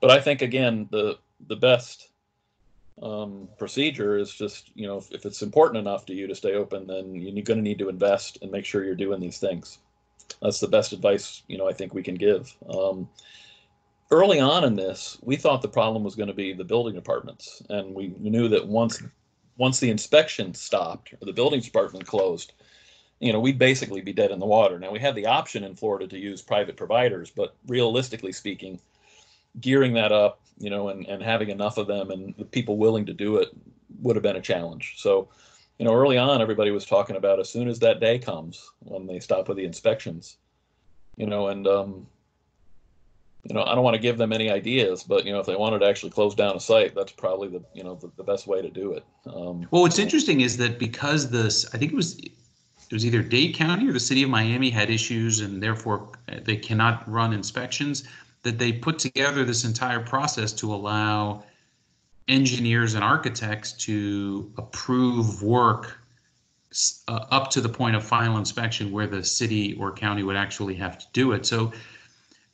But 0.01 0.11
I 0.11 0.21
think 0.21 0.43
again, 0.43 0.89
the 0.91 1.19
the 1.49 1.57
best 1.57 2.09
um, 3.03 3.49
procedure 3.59 4.17
is 4.17 4.33
just, 4.33 4.71
you 4.75 4.87
know, 4.87 4.99
if, 4.99 5.11
if, 5.11 5.27
it's 5.27 5.43
important 5.43 5.79
enough 5.79 6.07
to 6.07 6.15
you 6.15 6.27
to 6.29 6.35
stay 6.35 6.55
open, 6.55 6.87
then 6.87 7.15
you're 7.17 7.43
going 7.43 7.59
to 7.59 7.63
need 7.63 7.79
to 7.79 7.89
invest 7.89 8.39
and 8.43 8.51
make 8.51 8.65
sure 8.65 8.85
you're 8.85 8.95
doing 8.95 9.21
these 9.21 9.39
things. 9.39 9.79
That's 10.41 10.61
the 10.61 10.69
best 10.69 10.93
advice, 10.93 11.43
you 11.49 11.59
know, 11.59 11.69
I 11.69 11.73
think 11.73 11.95
we 11.95 12.03
can 12.03 12.15
give. 12.15 12.55
Um, 12.69 13.09
early 14.11 14.39
on 14.39 14.65
in 14.65 14.77
this, 14.77 15.19
we 15.23 15.37
thought 15.37 15.63
the 15.63 15.69
problem 15.69 16.05
was 16.05 16.15
going 16.15 16.29
to 16.29 16.35
be 16.35 16.53
the 16.53 16.65
building 16.65 16.95
departments, 16.95 17.63
and 17.71 17.95
we 17.95 18.15
knew 18.19 18.49
that 18.49 18.67
once 18.67 19.03
once 19.59 19.81
the 19.81 19.91
inspection 19.91 20.55
stopped 20.55 21.13
or 21.13 21.27
the 21.27 21.33
building 21.33 21.61
department 21.61 22.07
closed, 22.07 22.53
you 23.23 23.33
know, 23.33 23.39
we'd 23.39 23.59
basically 23.59 24.01
be 24.01 24.13
dead 24.13 24.33
in 24.33 24.41
the 24.41 24.47
water. 24.47 24.81
Now 24.81 24.91
we 24.91 24.99
have 24.99 25.15
the 25.15 25.27
option 25.27 25.63
in 25.63 25.77
Florida 25.77 26.09
to 26.09 26.19
use 26.19 26.43
private 26.43 26.77
providers, 26.77 27.31
but 27.31 27.55
realistically 27.69 28.33
speaking, 28.33 28.81
gearing 29.61 29.95
that 29.95 30.11
up, 30.11 30.41
you 30.59 30.71
know, 30.71 30.89
and, 30.89 31.07
and 31.07 31.23
having 31.23 31.49
enough 31.49 31.79
of 31.79 31.87
them 31.87 32.11
and 32.11 32.35
the 32.37 32.45
people 32.45 32.79
willing 32.79 33.07
to 33.07 33.13
do 33.13 33.37
it 33.37 33.51
would 34.01 34.17
have 34.17 34.25
been 34.25 34.35
a 34.35 34.41
challenge. 34.41 34.95
So, 34.97 35.29
you 35.79 35.85
know, 35.85 35.95
early 35.95 36.19
on, 36.19 36.43
everybody 36.43 36.73
was 36.73 36.85
talking 36.85 37.15
about 37.15 37.39
as 37.39 37.49
soon 37.49 37.69
as 37.69 37.79
that 37.79 38.01
day 38.01 38.19
comes 38.19 38.73
when 38.81 39.07
they 39.07 39.21
stop 39.21 39.47
with 39.47 39.57
the 39.57 39.65
inspections, 39.65 40.39
you 41.17 41.27
know, 41.27 41.47
and, 41.47 41.69
um, 41.69 42.09
you 43.45 43.55
know, 43.55 43.63
I 43.63 43.77
don't 43.77 43.85
want 43.85 43.95
to 43.95 44.03
give 44.03 44.19
them 44.19 44.33
any 44.33 44.51
ideas, 44.51 45.05
but 45.05 45.25
you 45.25 45.33
know, 45.33 45.39
if 45.39 45.47
they 45.47 45.57
wanted 45.57 45.79
to 45.81 45.87
actually 45.87 46.11
close 46.11 46.35
down 46.35 46.57
a 46.57 46.61
site, 46.61 46.95
that's 46.95 47.13
probably 47.13 47.49
the 47.49 47.63
you 47.75 47.83
know 47.83 47.97
the, 47.97 48.09
the 48.17 48.23
best 48.23 48.47
way 48.47 48.63
to 48.63 48.71
do 48.71 48.93
it. 48.93 49.05
Um, 49.27 49.67
well, 49.73 49.83
what's 49.83 49.99
interesting 49.99 50.43
is 50.43 50.57
that 50.59 50.79
because 50.79 51.29
this, 51.29 51.67
I 51.75 51.79
think 51.79 51.91
it 51.91 51.97
was 51.97 52.21
it 52.93 52.97
was 52.97 53.07
either 53.07 53.23
Dade 53.23 53.55
County 53.55 53.89
or 53.89 53.93
the 53.95 54.01
city 54.01 54.23
of 54.23 54.29
Miami 54.29 54.69
had 54.69 54.91
issues 54.91 55.41
and 55.41 55.63
therefore 55.63 56.11
they 56.45 56.57
cannot 56.57 57.11
run 57.11 57.33
inspections, 57.33 58.05
that 58.43 58.59
they 58.59 58.71
put 58.71 58.99
together 58.99 59.45
this 59.45 59.65
entire 59.65 60.01
process 60.01 60.53
to 60.53 60.75
allow 60.75 61.43
engineers 62.29 62.93
and 62.93 63.03
architects 63.03 63.73
to 63.73 64.53
approve 64.59 65.43
work 65.43 65.97
uh, 67.09 67.25
up 67.31 67.51
to 67.53 67.63
the 67.63 67.69
point 67.69 67.97
of 67.97 68.05
final 68.05 68.37
inspection 68.37 68.93
where 68.93 69.07
the 69.07 69.25
city 69.25 69.75
or 69.81 69.91
county 69.91 70.23
would 70.23 70.37
actually 70.37 70.75
have 70.75 70.99
to 70.99 71.07
do 71.15 71.33
it. 71.33 71.47
So 71.47 71.73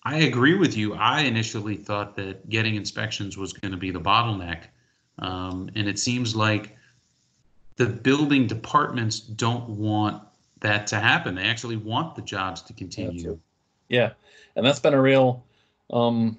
I 0.05 0.19
agree 0.19 0.55
with 0.55 0.77
you. 0.77 0.95
I 0.95 1.23
initially 1.23 1.77
thought 1.77 2.15
that 2.15 2.49
getting 2.49 2.77
inspections 2.77 3.37
was 3.37 3.53
going 3.53 3.73
to 3.73 3.79
be 3.79 3.91
the 3.91 4.01
bottleneck. 4.01 4.67
Um, 5.19 5.69
and 5.75 5.89
it 5.89 5.99
seems 5.99 6.37
like 6.37 6.77
the 7.75 7.87
building 7.87 8.47
departments 8.47 9.19
don't 9.19 9.69
want 9.71 10.23
that 10.61 10.87
to 10.89 10.97
happen. 10.97 11.35
They 11.35 11.45
actually 11.45 11.77
want 11.77 12.15
the 12.15 12.23
jobs 12.23 12.63
to 12.63 12.73
continue. 12.73 13.39
Yeah, 13.89 14.13
and 14.57 14.67
that's 14.67 14.81
been 14.81 14.95
a 14.95 15.01
real, 15.01 15.45
um, 15.91 16.39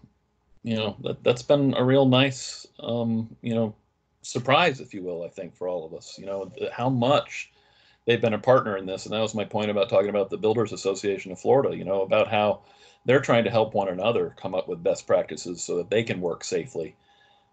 you 0.64 0.76
know, 0.76 0.96
that 1.02 1.24
that's 1.24 1.42
been 1.42 1.74
a 1.74 1.84
real 1.84 2.06
nice, 2.06 2.68
um, 2.80 3.36
you 3.42 3.56
know, 3.56 3.76
surprise, 4.22 4.80
if 4.80 4.94
you 4.94 5.02
will. 5.02 5.24
I 5.24 5.30
think 5.30 5.56
for 5.56 5.68
all 5.68 5.86
of 5.86 5.94
us, 5.94 6.18
you 6.20 6.26
know, 6.26 6.52
how 6.72 6.90
much 6.90 7.52
they've 8.06 8.22
been 8.22 8.34
a 8.34 8.40
partner 8.40 8.78
in 8.78 8.86
this, 8.86 9.06
and 9.06 9.14
that 9.14 9.22
was 9.22 9.34
my 9.34 9.46
point 9.46 9.72
about 9.72 9.90
talking 9.90 10.10
about 10.10 10.30
the 10.30 10.38
Builders 10.38 10.74
Association 10.74 11.32
of 11.32 11.40
Florida. 11.40 11.76
You 11.76 11.86
know, 11.86 12.02
about 12.02 12.28
how 12.28 12.62
they're 13.06 13.22
trying 13.22 13.46
to 13.46 13.50
help 13.50 13.74
one 13.74 13.88
another 13.88 14.36
come 14.38 14.54
up 14.54 14.68
with 14.68 14.84
best 14.84 15.08
practices 15.08 15.64
so 15.64 15.78
that 15.78 15.90
they 15.90 16.04
can 16.04 16.22
work 16.22 16.44
safely, 16.44 16.96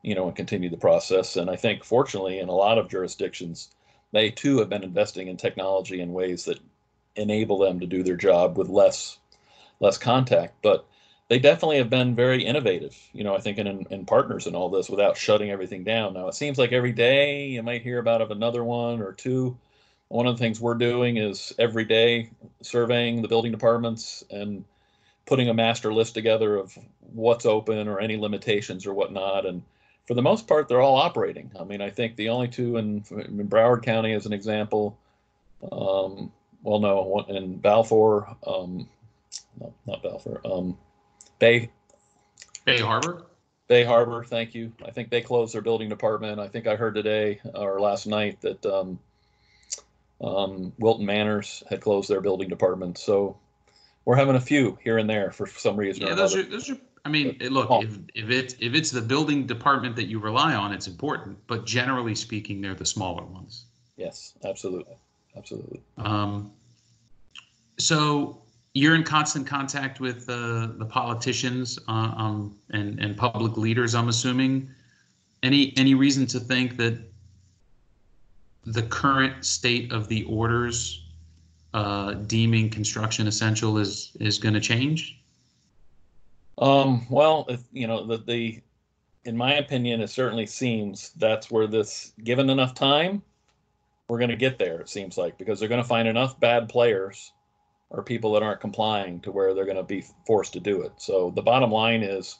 you 0.02 0.14
know, 0.14 0.26
and 0.26 0.36
continue 0.36 0.68
the 0.68 0.76
process. 0.76 1.36
And 1.36 1.48
I 1.48 1.56
think, 1.56 1.84
fortunately, 1.84 2.40
in 2.40 2.48
a 2.48 2.52
lot 2.52 2.76
of 2.76 2.90
jurisdictions 2.90 3.70
they 4.12 4.30
too 4.30 4.58
have 4.58 4.68
been 4.68 4.84
investing 4.84 5.28
in 5.28 5.36
technology 5.36 6.00
in 6.00 6.12
ways 6.12 6.44
that 6.44 6.60
enable 7.16 7.58
them 7.58 7.80
to 7.80 7.86
do 7.86 8.02
their 8.02 8.16
job 8.16 8.56
with 8.56 8.68
less 8.68 9.18
less 9.80 9.98
contact. 9.98 10.54
But 10.62 10.86
they 11.28 11.38
definitely 11.38 11.78
have 11.78 11.90
been 11.90 12.14
very 12.14 12.44
innovative, 12.44 12.96
you 13.12 13.24
know, 13.24 13.34
I 13.34 13.40
think 13.40 13.58
in, 13.58 13.86
in 13.90 14.06
partners 14.06 14.46
in 14.46 14.54
all 14.54 14.68
this 14.68 14.88
without 14.88 15.16
shutting 15.16 15.50
everything 15.50 15.82
down. 15.84 16.14
Now, 16.14 16.28
it 16.28 16.34
seems 16.34 16.58
like 16.58 16.72
every 16.72 16.92
day 16.92 17.46
you 17.48 17.62
might 17.62 17.82
hear 17.82 17.98
about 17.98 18.22
of 18.22 18.30
another 18.30 18.62
one 18.62 19.02
or 19.02 19.12
two. 19.12 19.56
One 20.08 20.26
of 20.26 20.36
the 20.36 20.42
things 20.42 20.60
we're 20.60 20.74
doing 20.74 21.16
is 21.16 21.52
every 21.58 21.84
day 21.84 22.30
surveying 22.62 23.22
the 23.22 23.28
building 23.28 23.50
departments 23.50 24.22
and 24.30 24.64
putting 25.26 25.48
a 25.48 25.54
master 25.54 25.92
list 25.92 26.14
together 26.14 26.56
of 26.56 26.78
what's 27.00 27.44
open 27.44 27.88
or 27.88 27.98
any 27.98 28.16
limitations 28.16 28.86
or 28.86 28.94
whatnot. 28.94 29.46
And 29.46 29.62
for 30.06 30.14
the 30.14 30.22
most 30.22 30.46
part, 30.46 30.68
they're 30.68 30.80
all 30.80 30.96
operating. 30.96 31.50
I 31.58 31.64
mean, 31.64 31.80
I 31.80 31.90
think 31.90 32.16
the 32.16 32.28
only 32.28 32.48
two 32.48 32.76
in, 32.76 33.04
in 33.10 33.48
Broward 33.48 33.82
County, 33.82 34.12
as 34.12 34.26
an 34.26 34.32
example, 34.32 34.98
um, 35.72 36.32
well, 36.62 36.78
no, 36.80 37.24
in 37.28 37.58
Bal 37.58 37.82
Harbour, 37.82 38.28
um, 38.46 38.88
no, 39.60 39.74
not 39.86 40.02
Bal 40.02 40.18
Harbour, 40.18 40.40
um, 40.44 40.78
Bay, 41.38 41.70
Bay 42.64 42.80
Harbor. 42.80 43.26
Bay 43.68 43.82
Harbor, 43.82 44.24
thank 44.24 44.54
you. 44.54 44.72
I 44.84 44.92
think 44.92 45.10
they 45.10 45.20
closed 45.20 45.54
their 45.54 45.62
building 45.62 45.88
department. 45.88 46.38
I 46.38 46.46
think 46.48 46.68
I 46.68 46.76
heard 46.76 46.94
today 46.94 47.40
or 47.54 47.80
last 47.80 48.06
night 48.06 48.40
that 48.42 48.64
um, 48.64 49.00
um, 50.20 50.72
Wilton 50.78 51.04
Manors 51.04 51.64
had 51.68 51.80
closed 51.80 52.08
their 52.08 52.20
building 52.20 52.48
department. 52.48 52.96
So 52.96 53.36
we're 54.04 54.16
having 54.16 54.36
a 54.36 54.40
few 54.40 54.78
here 54.82 54.98
and 54.98 55.10
there 55.10 55.32
for 55.32 55.48
some 55.48 55.76
reason. 55.76 56.06
Yeah, 56.06 56.14
those 56.14 56.36
are 56.36 56.44
those 56.44 56.70
are 56.70 56.78
I 57.06 57.08
mean, 57.08 57.36
look, 57.50 57.68
if, 57.84 57.98
if 58.16 58.30
it's 58.30 58.56
if 58.58 58.74
it's 58.74 58.90
the 58.90 59.00
building 59.00 59.46
department 59.46 59.94
that 59.94 60.06
you 60.06 60.18
rely 60.18 60.56
on, 60.56 60.72
it's 60.72 60.88
important. 60.88 61.38
But 61.46 61.64
generally 61.64 62.16
speaking, 62.16 62.60
they're 62.60 62.74
the 62.74 62.84
smaller 62.84 63.24
ones. 63.24 63.66
Yes, 63.96 64.34
absolutely, 64.44 64.96
absolutely. 65.36 65.80
Um, 65.98 66.50
so 67.78 68.42
you're 68.74 68.96
in 68.96 69.04
constant 69.04 69.46
contact 69.46 70.00
with 70.00 70.28
uh, 70.28 70.70
the 70.78 70.86
politicians 70.88 71.78
uh, 71.86 72.12
um, 72.16 72.58
and 72.70 72.98
and 72.98 73.16
public 73.16 73.56
leaders. 73.56 73.94
I'm 73.94 74.08
assuming. 74.08 74.68
Any 75.42 75.74
any 75.76 75.94
reason 75.94 76.26
to 76.28 76.40
think 76.40 76.76
that 76.78 76.98
the 78.64 78.82
current 78.82 79.44
state 79.44 79.92
of 79.92 80.08
the 80.08 80.24
orders 80.24 81.04
uh, 81.72 82.14
deeming 82.14 82.68
construction 82.68 83.28
essential 83.28 83.78
is 83.78 84.16
is 84.18 84.38
going 84.38 84.54
to 84.54 84.60
change? 84.60 85.20
Um, 86.58 87.06
well, 87.10 87.44
if, 87.48 87.60
you 87.72 87.86
know, 87.86 88.06
the, 88.06 88.18
the, 88.18 88.62
in 89.24 89.36
my 89.36 89.54
opinion, 89.54 90.00
it 90.00 90.08
certainly 90.08 90.46
seems 90.46 91.10
that's 91.16 91.50
where 91.50 91.66
this, 91.66 92.12
given 92.22 92.48
enough 92.48 92.74
time, 92.74 93.22
we're 94.08 94.18
going 94.18 94.30
to 94.30 94.36
get 94.36 94.58
there, 94.58 94.80
it 94.80 94.88
seems 94.88 95.18
like, 95.18 95.36
because 95.36 95.58
they're 95.58 95.68
going 95.68 95.82
to 95.82 95.88
find 95.88 96.06
enough 96.06 96.38
bad 96.38 96.68
players 96.68 97.32
or 97.90 98.02
people 98.02 98.32
that 98.32 98.42
aren't 98.42 98.60
complying 98.60 99.20
to 99.20 99.32
where 99.32 99.54
they're 99.54 99.64
going 99.64 99.76
to 99.76 99.82
be 99.82 100.04
forced 100.26 100.52
to 100.54 100.60
do 100.60 100.82
it. 100.82 100.92
So 100.96 101.32
the 101.34 101.42
bottom 101.42 101.70
line 101.70 102.02
is, 102.02 102.38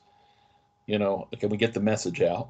you 0.87 0.99
know, 0.99 1.29
can 1.39 1.51
we 1.51 1.57
get 1.57 1.75
the 1.75 1.81
message 1.81 2.23
out? 2.23 2.49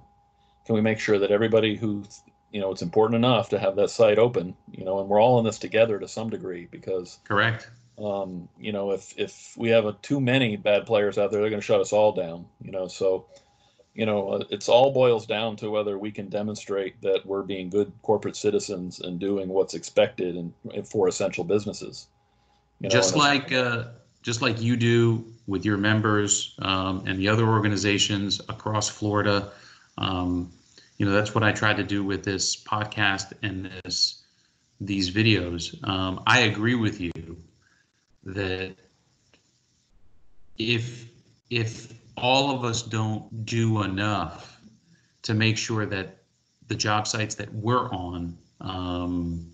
Can 0.67 0.75
we 0.75 0.81
make 0.81 0.99
sure 0.99 1.19
that 1.19 1.31
everybody 1.31 1.77
who, 1.77 2.05
you 2.53 2.61
know, 2.61 2.71
it's 2.71 2.83
important 2.83 3.17
enough 3.17 3.49
to 3.51 3.59
have 3.59 3.77
that 3.77 3.91
site 3.91 4.19
open, 4.19 4.55
you 4.71 4.85
know, 4.85 5.01
and 5.01 5.09
we're 5.09 5.21
all 5.21 5.39
in 5.39 5.45
this 5.45 5.59
together 5.59 5.99
to 5.99 6.09
some 6.09 6.31
degree 6.31 6.69
because 6.71 7.19
Correct. 7.25 7.71
Um, 7.99 8.49
you 8.59 8.73
know, 8.73 8.93
if 8.93 9.15
if 9.17 9.55
we 9.57 9.71
have 9.71 9.87
a, 9.87 9.93
too 10.03 10.21
many 10.21 10.57
bad 10.57 10.87
players 10.87 11.19
out 11.19 11.31
there, 11.31 11.41
they're 11.41 11.51
going 11.51 11.61
to 11.61 11.67
shut 11.67 11.81
us 11.81 11.93
all 11.93 12.13
down. 12.13 12.47
You 12.63 12.71
know, 12.71 12.89
so 12.89 13.27
you 13.95 14.05
know, 14.05 14.29
uh, 14.29 14.45
it's 14.51 14.69
all 14.69 14.93
boils 14.93 15.27
down 15.27 15.57
to 15.57 15.71
whether 15.71 15.99
we 15.99 16.11
can 16.11 16.29
demonstrate 16.29 17.01
that 17.01 17.25
we're 17.25 17.43
being 17.43 17.71
good 17.71 17.91
corporate 18.03 18.37
citizens 18.37 19.01
and 19.01 19.19
doing 19.19 19.49
what's 19.49 19.73
expected 19.73 20.37
and 20.37 20.53
for 20.87 21.09
essential 21.09 21.45
businesses. 21.45 22.09
You 22.81 22.89
know, 22.89 22.93
just 22.93 23.17
like 23.17 23.53
uh, 23.53 23.85
just 24.23 24.43
like 24.43 24.61
you 24.61 24.77
do 24.77 25.25
with 25.47 25.65
your 25.65 25.79
members 25.79 26.55
um, 26.59 27.05
and 27.07 27.19
the 27.19 27.29
other 27.29 27.47
organizations 27.47 28.41
across 28.51 28.89
Florida. 28.89 29.53
Um, 29.97 30.53
you 30.99 31.07
know, 31.07 31.13
that's 31.13 31.35
what 31.35 31.45
I 31.45 31.53
try 31.53 31.73
to 31.73 31.85
do 31.85 32.05
with 32.05 32.25
this 32.25 32.63
podcast 32.63 33.33
and 33.43 33.71
this 33.85 34.23
these 34.79 35.11
videos. 35.11 35.83
Um, 35.89 36.23
I 36.27 36.41
agree 36.41 36.75
with 36.75 37.01
you 37.01 37.13
that 38.27 38.75
if 40.59 41.07
if 41.49 41.93
all 42.17 42.51
of 42.51 42.65
us 42.65 42.83
don't 42.83 43.47
do 43.47 43.83
enough 43.83 44.61
to 45.23 45.33
make 45.35 45.57
sure 45.57 45.87
that 45.87 46.19
the 46.67 46.75
job 46.75 47.07
sites 47.07 47.35
that 47.37 47.53
we're 47.55 47.89
on 47.91 48.37
um, 48.61 49.49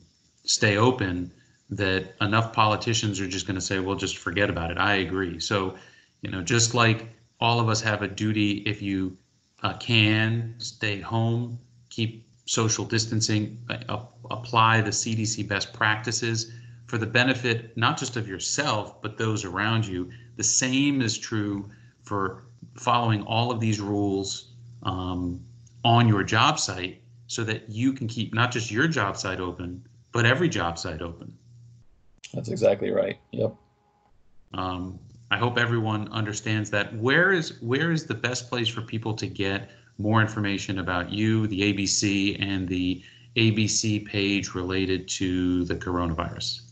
stay 0.45 0.79
open, 0.79 1.31
that 1.69 2.15
enough 2.21 2.53
politicians 2.53 3.21
are 3.21 3.29
just 3.29 3.47
going 3.47 3.57
to 3.57 3.61
say, 3.61 3.79
"Well, 3.79 3.97
just 3.97 4.17
forget 4.17 4.49
about 4.49 4.71
it." 4.71 4.79
I 4.79 4.97
agree. 4.97 5.39
So, 5.39 5.77
you 6.23 6.31
know, 6.31 6.43
just 6.43 6.75
like 6.75 7.09
all 7.41 7.61
of 7.61 7.69
us 7.69 7.81
have 7.83 8.03
a 8.03 8.09
duty, 8.09 8.63
if 8.65 8.81
you 8.81 9.17
uh, 9.63 9.75
can 9.75 10.55
stay 10.59 11.01
home, 11.01 11.59
keep 11.91 12.27
social 12.47 12.85
distancing, 12.87 13.59
uh, 13.69 14.05
apply 14.31 14.81
the 14.81 14.91
CDC 14.91 15.47
best 15.47 15.73
practices 15.75 16.53
for 16.87 16.99
the 16.99 17.07
benefit 17.07 17.77
not 17.77 17.99
just 17.99 18.17
of 18.17 18.29
yourself, 18.29 19.01
but 19.03 19.17
those 19.17 19.45
around 19.45 19.87
you. 19.87 20.11
The 20.37 20.45
same 20.45 21.01
is 21.01 21.17
true 21.17 21.71
for 22.03 22.45
following 22.75 23.23
all 23.23 23.51
of 23.51 23.61
these 23.61 23.81
rules 23.81 24.53
um, 24.83 25.41
on 25.85 26.09
your 26.09 26.23
job 26.23 26.59
site 26.59 27.01
so 27.27 27.45
that 27.45 27.69
you 27.69 27.93
can 27.93 28.09
keep 28.09 28.35
not 28.35 28.51
just 28.51 28.71
your 28.71 28.87
job 28.87 29.17
site 29.17 29.41
open, 29.41 29.87
but 30.13 30.27
every 30.27 30.49
job 30.49 30.79
site 30.79 31.01
open. 31.01 31.33
That's 32.35 32.49
exactly 32.49 32.91
right. 32.91 33.19
Yep. 33.33 33.55
Um, 34.55 34.99
I 35.31 35.39
hope 35.39 35.59
everyone 35.59 36.09
understands 36.13 36.69
that. 36.71 36.95
Where 36.97 37.33
is 37.33 37.61
where 37.63 37.91
is 37.91 38.05
the 38.05 38.15
best 38.15 38.51
place 38.51 38.69
for 38.69 38.83
people 38.83 39.15
to 39.15 39.27
get 39.27 39.71
more 39.99 40.21
information 40.21 40.79
about 40.79 41.11
you, 41.11 41.47
the 41.47 41.73
ABC, 41.73 42.37
and 42.43 42.69
the 42.69 43.03
ABC 43.37 44.05
page 44.07 44.55
related 44.55 45.09
to 45.09 45.65
the 45.65 45.75
coronavirus? 45.75 46.72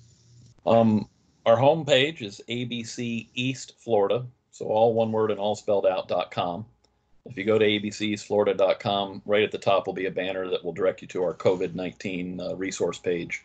Um, 0.66 1.08
our 1.46 1.56
homepage 1.56 2.22
is 2.22 2.40
ABC 2.48 3.28
East 3.34 3.74
Florida, 3.78 4.26
so 4.50 4.66
all 4.66 4.94
one 4.94 5.10
word 5.12 5.30
and 5.30 5.40
all 5.40 5.54
spelled 5.54 5.86
out.com. 5.86 6.66
If 7.26 7.36
you 7.36 7.44
go 7.44 7.58
to 7.58 7.64
abceastflorida.com, 7.64 9.22
right 9.26 9.42
at 9.42 9.52
the 9.52 9.58
top 9.58 9.86
will 9.86 9.94
be 9.94 10.06
a 10.06 10.10
banner 10.10 10.48
that 10.48 10.64
will 10.64 10.72
direct 10.72 11.02
you 11.02 11.08
to 11.08 11.22
our 11.22 11.34
COVID-19 11.34 12.40
uh, 12.40 12.56
resource 12.56 12.98
page. 12.98 13.44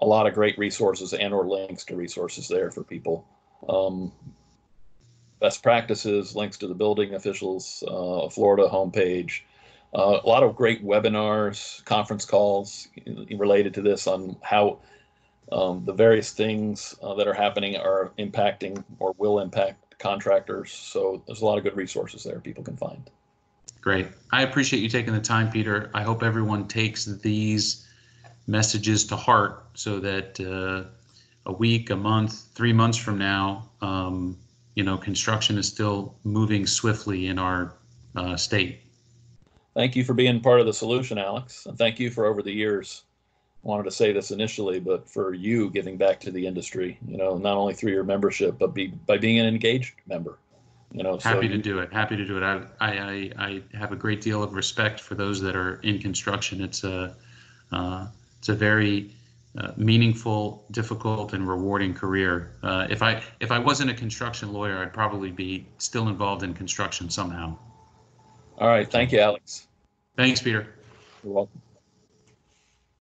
A 0.00 0.06
lot 0.06 0.26
of 0.26 0.34
great 0.34 0.58
resources 0.58 1.12
and 1.12 1.32
or 1.32 1.46
links 1.46 1.84
to 1.86 1.96
resources 1.96 2.48
there 2.48 2.70
for 2.70 2.82
people. 2.82 3.26
Um, 3.68 4.12
best 5.40 5.62
practices, 5.62 6.34
links 6.34 6.58
to 6.58 6.66
the 6.66 6.74
building 6.74 7.14
officials, 7.14 7.84
uh, 7.86 8.28
Florida 8.28 8.68
homepage, 8.68 9.42
uh, 9.94 10.20
a 10.22 10.26
lot 10.26 10.42
of 10.42 10.56
great 10.56 10.84
webinars, 10.84 11.84
conference 11.84 12.24
calls 12.24 12.88
related 13.36 13.74
to 13.74 13.82
this 13.82 14.06
on 14.06 14.36
how 14.42 14.78
um, 15.50 15.84
the 15.84 15.92
various 15.92 16.32
things 16.32 16.94
uh, 17.02 17.14
that 17.14 17.26
are 17.26 17.34
happening 17.34 17.76
are 17.76 18.12
impacting 18.18 18.82
or 18.98 19.14
will 19.18 19.40
impact 19.40 19.98
contractors. 19.98 20.72
So 20.72 21.22
there's 21.26 21.42
a 21.42 21.44
lot 21.44 21.58
of 21.58 21.64
good 21.64 21.76
resources 21.76 22.24
there 22.24 22.40
people 22.40 22.62
can 22.62 22.76
find. 22.76 23.10
Great. 23.80 24.08
I 24.30 24.42
appreciate 24.42 24.80
you 24.80 24.88
taking 24.88 25.12
the 25.12 25.20
time, 25.20 25.50
Peter. 25.50 25.90
I 25.92 26.02
hope 26.02 26.22
everyone 26.22 26.68
takes 26.68 27.04
these 27.04 27.88
messages 28.46 29.04
to 29.06 29.16
heart 29.16 29.64
so 29.74 29.98
that 30.00 30.40
uh, 30.40 30.88
a 31.46 31.52
week, 31.52 31.90
a 31.90 31.96
month, 31.96 32.44
three 32.54 32.72
months 32.72 32.96
from 32.96 33.18
now, 33.18 33.68
um, 33.80 34.38
you 34.74 34.84
know, 34.84 34.96
construction 34.96 35.58
is 35.58 35.66
still 35.66 36.14
moving 36.24 36.66
swiftly 36.66 37.26
in 37.26 37.38
our 37.38 37.74
uh, 38.14 38.36
state. 38.36 38.80
Thank 39.74 39.96
you 39.96 40.04
for 40.04 40.14
being 40.14 40.40
part 40.40 40.60
of 40.60 40.66
the 40.66 40.72
solution, 40.72 41.18
Alex. 41.18 41.66
And 41.66 41.76
thank 41.76 41.98
you 41.98 42.10
for 42.10 42.26
over 42.26 42.42
the 42.42 42.52
years 42.52 43.02
wanted 43.62 43.84
to 43.84 43.90
say 43.90 44.12
this 44.12 44.30
initially, 44.30 44.80
but 44.80 45.08
for 45.08 45.34
you 45.34 45.70
giving 45.70 45.96
back 45.96 46.20
to 46.20 46.30
the 46.30 46.46
industry, 46.46 46.98
you 47.06 47.16
know, 47.16 47.36
not 47.36 47.56
only 47.56 47.74
through 47.74 47.92
your 47.92 48.04
membership, 48.04 48.58
but 48.58 48.74
be, 48.74 48.88
by 48.88 49.18
being 49.18 49.38
an 49.38 49.46
engaged 49.46 49.94
member. 50.06 50.38
You 50.92 51.02
know, 51.02 51.16
happy 51.18 51.48
so 51.48 51.52
to 51.54 51.58
do 51.58 51.78
it. 51.78 51.92
Happy 51.92 52.16
to 52.16 52.24
do 52.26 52.36
it. 52.36 52.42
I, 52.42 52.66
I, 52.80 53.30
I 53.38 53.62
have 53.76 53.92
a 53.92 53.96
great 53.96 54.20
deal 54.20 54.42
of 54.42 54.54
respect 54.54 55.00
for 55.00 55.14
those 55.14 55.40
that 55.40 55.56
are 55.56 55.76
in 55.76 55.98
construction. 55.98 56.60
It's 56.60 56.84
a, 56.84 57.16
uh, 57.70 58.08
it's 58.38 58.50
a 58.50 58.54
very 58.54 59.14
uh, 59.56 59.72
meaningful, 59.76 60.66
difficult, 60.70 61.32
and 61.32 61.48
rewarding 61.48 61.94
career. 61.94 62.56
Uh, 62.62 62.86
if 62.90 63.02
I 63.02 63.22
if 63.40 63.50
I 63.50 63.58
wasn't 63.58 63.90
a 63.90 63.94
construction 63.94 64.52
lawyer, 64.52 64.78
I'd 64.78 64.92
probably 64.92 65.30
be 65.30 65.66
still 65.78 66.08
involved 66.08 66.42
in 66.42 66.52
construction 66.52 67.08
somehow. 67.08 67.56
All 68.58 68.68
right. 68.68 68.90
Thank 68.90 69.12
you, 69.12 69.20
Alex. 69.20 69.66
Thanks, 70.16 70.42
Peter. 70.42 70.74
You're 71.24 71.32
welcome. 71.32 71.62